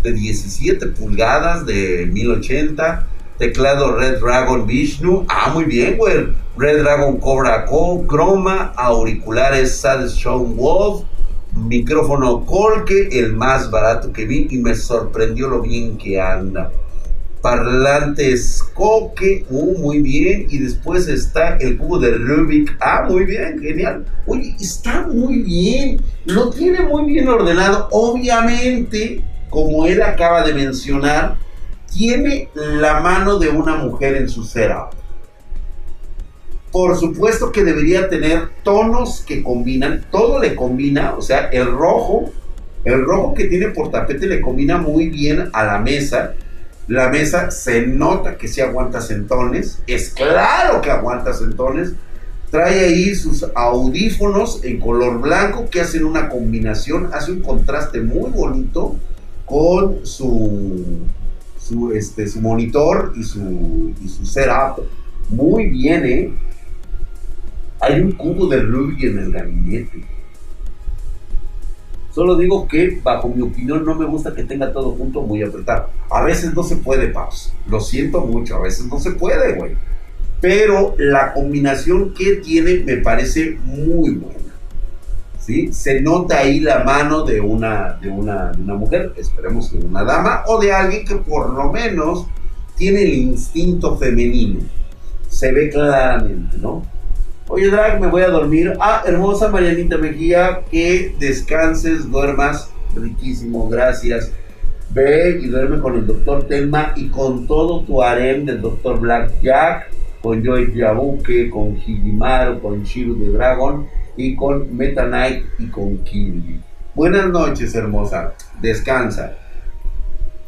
[0.02, 3.06] de 17 pulgadas de 1080,
[3.38, 10.08] teclado Red Dragon Vishnu, ah muy bien güey, Red Dragon Cobra Co, croma, auriculares Sad
[10.56, 11.04] Wolf,
[11.54, 16.72] micrófono Colque, el más barato que vi y me sorprendió lo bien que anda
[17.42, 23.60] parlantes Coque, uh, muy bien, y después está el cubo de Rubik, ah, muy bien,
[23.60, 30.54] genial, oye, está muy bien, lo tiene muy bien ordenado, obviamente, como él acaba de
[30.54, 31.36] mencionar,
[31.92, 34.94] tiene la mano de una mujer en su setup.
[36.70, 42.32] Por supuesto que debería tener tonos que combinan, todo le combina, o sea, el rojo,
[42.84, 46.34] el rojo que tiene por tapete le combina muy bien a la mesa,
[46.92, 51.94] la mesa se nota que sí aguanta centones, es claro que aguanta centones.
[52.50, 58.30] Trae ahí sus audífonos en color blanco que hacen una combinación, hace un contraste muy
[58.30, 58.96] bonito
[59.46, 60.98] con su,
[61.58, 64.84] su, este, su monitor y su, y su setup.
[65.30, 66.30] Muy bien, ¿eh?
[67.80, 70.04] Hay un cubo de Rubik en el gabinete.
[72.12, 75.88] Solo digo que, bajo mi opinión, no me gusta que tenga todo junto muy apretado.
[76.10, 77.54] A veces no se puede, Paus.
[77.68, 79.76] Lo siento mucho, a veces no se puede, güey.
[80.40, 84.38] Pero la combinación que tiene me parece muy buena.
[85.40, 85.72] ¿Sí?
[85.72, 90.04] Se nota ahí la mano de una, de una, de una mujer, esperemos que una
[90.04, 92.26] dama, o de alguien que por lo menos
[92.76, 94.60] tiene el instinto femenino.
[95.28, 96.84] Se ve claramente, ¿no?
[97.54, 98.72] Oye, Drag, me voy a dormir.
[98.80, 102.72] Ah, hermosa Marianita Mejía, que descanses, duermas.
[102.96, 104.32] Riquísimo, gracias.
[104.88, 109.34] Ve y duerme con el doctor Telma y con todo tu harem del doctor Black
[109.42, 109.90] Jack,
[110.22, 113.86] con Joy Yabuke, con Hijimaru, con Shiru de Dragon
[114.16, 116.58] y con Meta Knight y con Kirby.
[116.94, 118.32] Buenas noches, hermosa.
[118.62, 119.36] Descansa.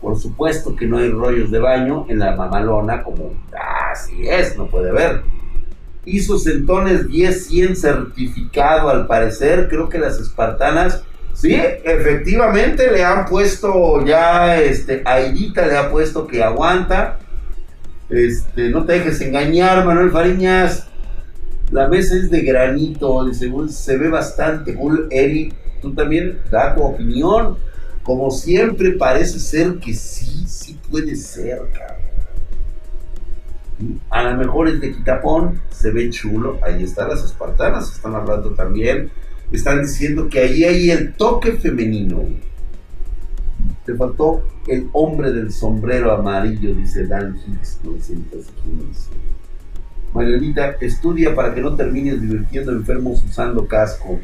[0.01, 3.33] Por supuesto que no hay rollos de baño en la mamalona, como
[3.93, 5.44] así es, no puede haber
[6.07, 9.69] hizo centones 10-100 certificado al parecer.
[9.69, 11.03] Creo que las espartanas,
[11.33, 17.19] sí, efectivamente le han puesto ya, este, Aidita le ha puesto que aguanta.
[18.11, 20.87] Este, no te dejes engañar, Manuel Fariñas.
[21.71, 25.09] La mesa es de granito, de según se ve bastante cool.
[25.11, 27.57] Eri, tú también da tu opinión.
[28.03, 31.94] Como siempre, parece ser que sí, sí puede ser, cabrón.
[34.11, 36.59] A lo mejor es de Quitapón, se ve chulo.
[36.63, 39.11] Ahí están las espartanas, están hablando también.
[39.51, 42.23] Están diciendo que ahí hay el toque femenino.
[43.85, 49.11] Te faltó el hombre del sombrero amarillo, dice Dan Hicks 915.
[50.15, 54.21] Marianita, estudia para que no termines divirtiendo enfermos usando casco.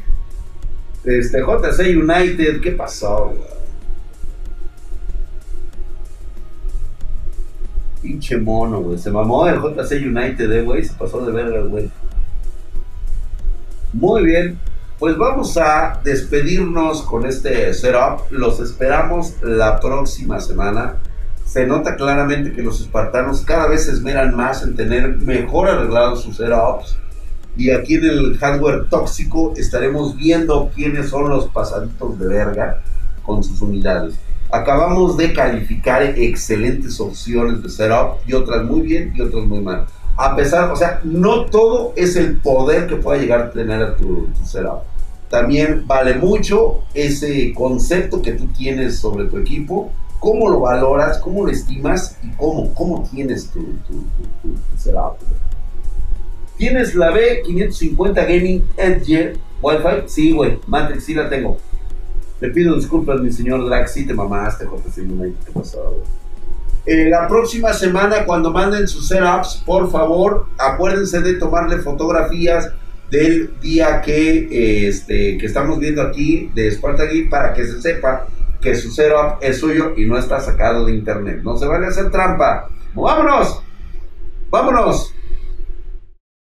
[1.04, 3.34] Este, JC United, ¿qué pasó?
[8.02, 8.98] Pinche mono, güey.
[8.98, 10.84] Se mamó el JC United, eh, güey.
[10.84, 11.90] Se pasó de verga, güey.
[13.92, 14.58] Muy bien.
[14.98, 18.30] Pues vamos a despedirnos con este setup.
[18.30, 20.96] Los esperamos la próxima semana.
[21.44, 26.36] Se nota claramente que los espartanos cada vez esmeran más en tener mejor arreglados sus
[26.36, 26.96] setups.
[27.56, 32.80] Y aquí en el hardware tóxico estaremos viendo quiénes son los pasaditos de verga
[33.24, 34.14] con sus unidades.
[34.52, 39.86] Acabamos de calificar excelentes opciones de setup y otras muy bien y otras muy mal.
[40.16, 43.96] A pesar, o sea, no todo es el poder que pueda llegar a tener a
[43.96, 44.82] tu, setup.
[45.28, 51.46] También vale mucho ese concepto que tú tienes sobre tu equipo, cómo lo valoras, cómo
[51.46, 54.04] lo estimas y cómo, cómo tienes tu, tu
[54.76, 55.16] setup.
[56.60, 59.32] ¿Tienes la B550 Gaming Edge
[59.62, 60.08] Wi-Fi?
[60.08, 60.58] Sí, güey.
[60.66, 61.56] Matrix sí la tengo.
[62.40, 65.06] Le pido disculpas, mi señor Drag, sí te mamaste, JC
[65.44, 66.02] ¿qué pasó?
[66.86, 72.72] Eh, la próxima semana, cuando manden sus setups, por favor, acuérdense de tomarle fotografías
[73.10, 78.26] del día que, este, que estamos viendo aquí de Spartan para que se sepa
[78.60, 81.40] que su setup es suyo y no está sacado de internet.
[81.42, 82.68] No se vale hacer trampa.
[82.94, 83.62] ¡Vámonos!
[84.50, 85.14] ¡Vámonos!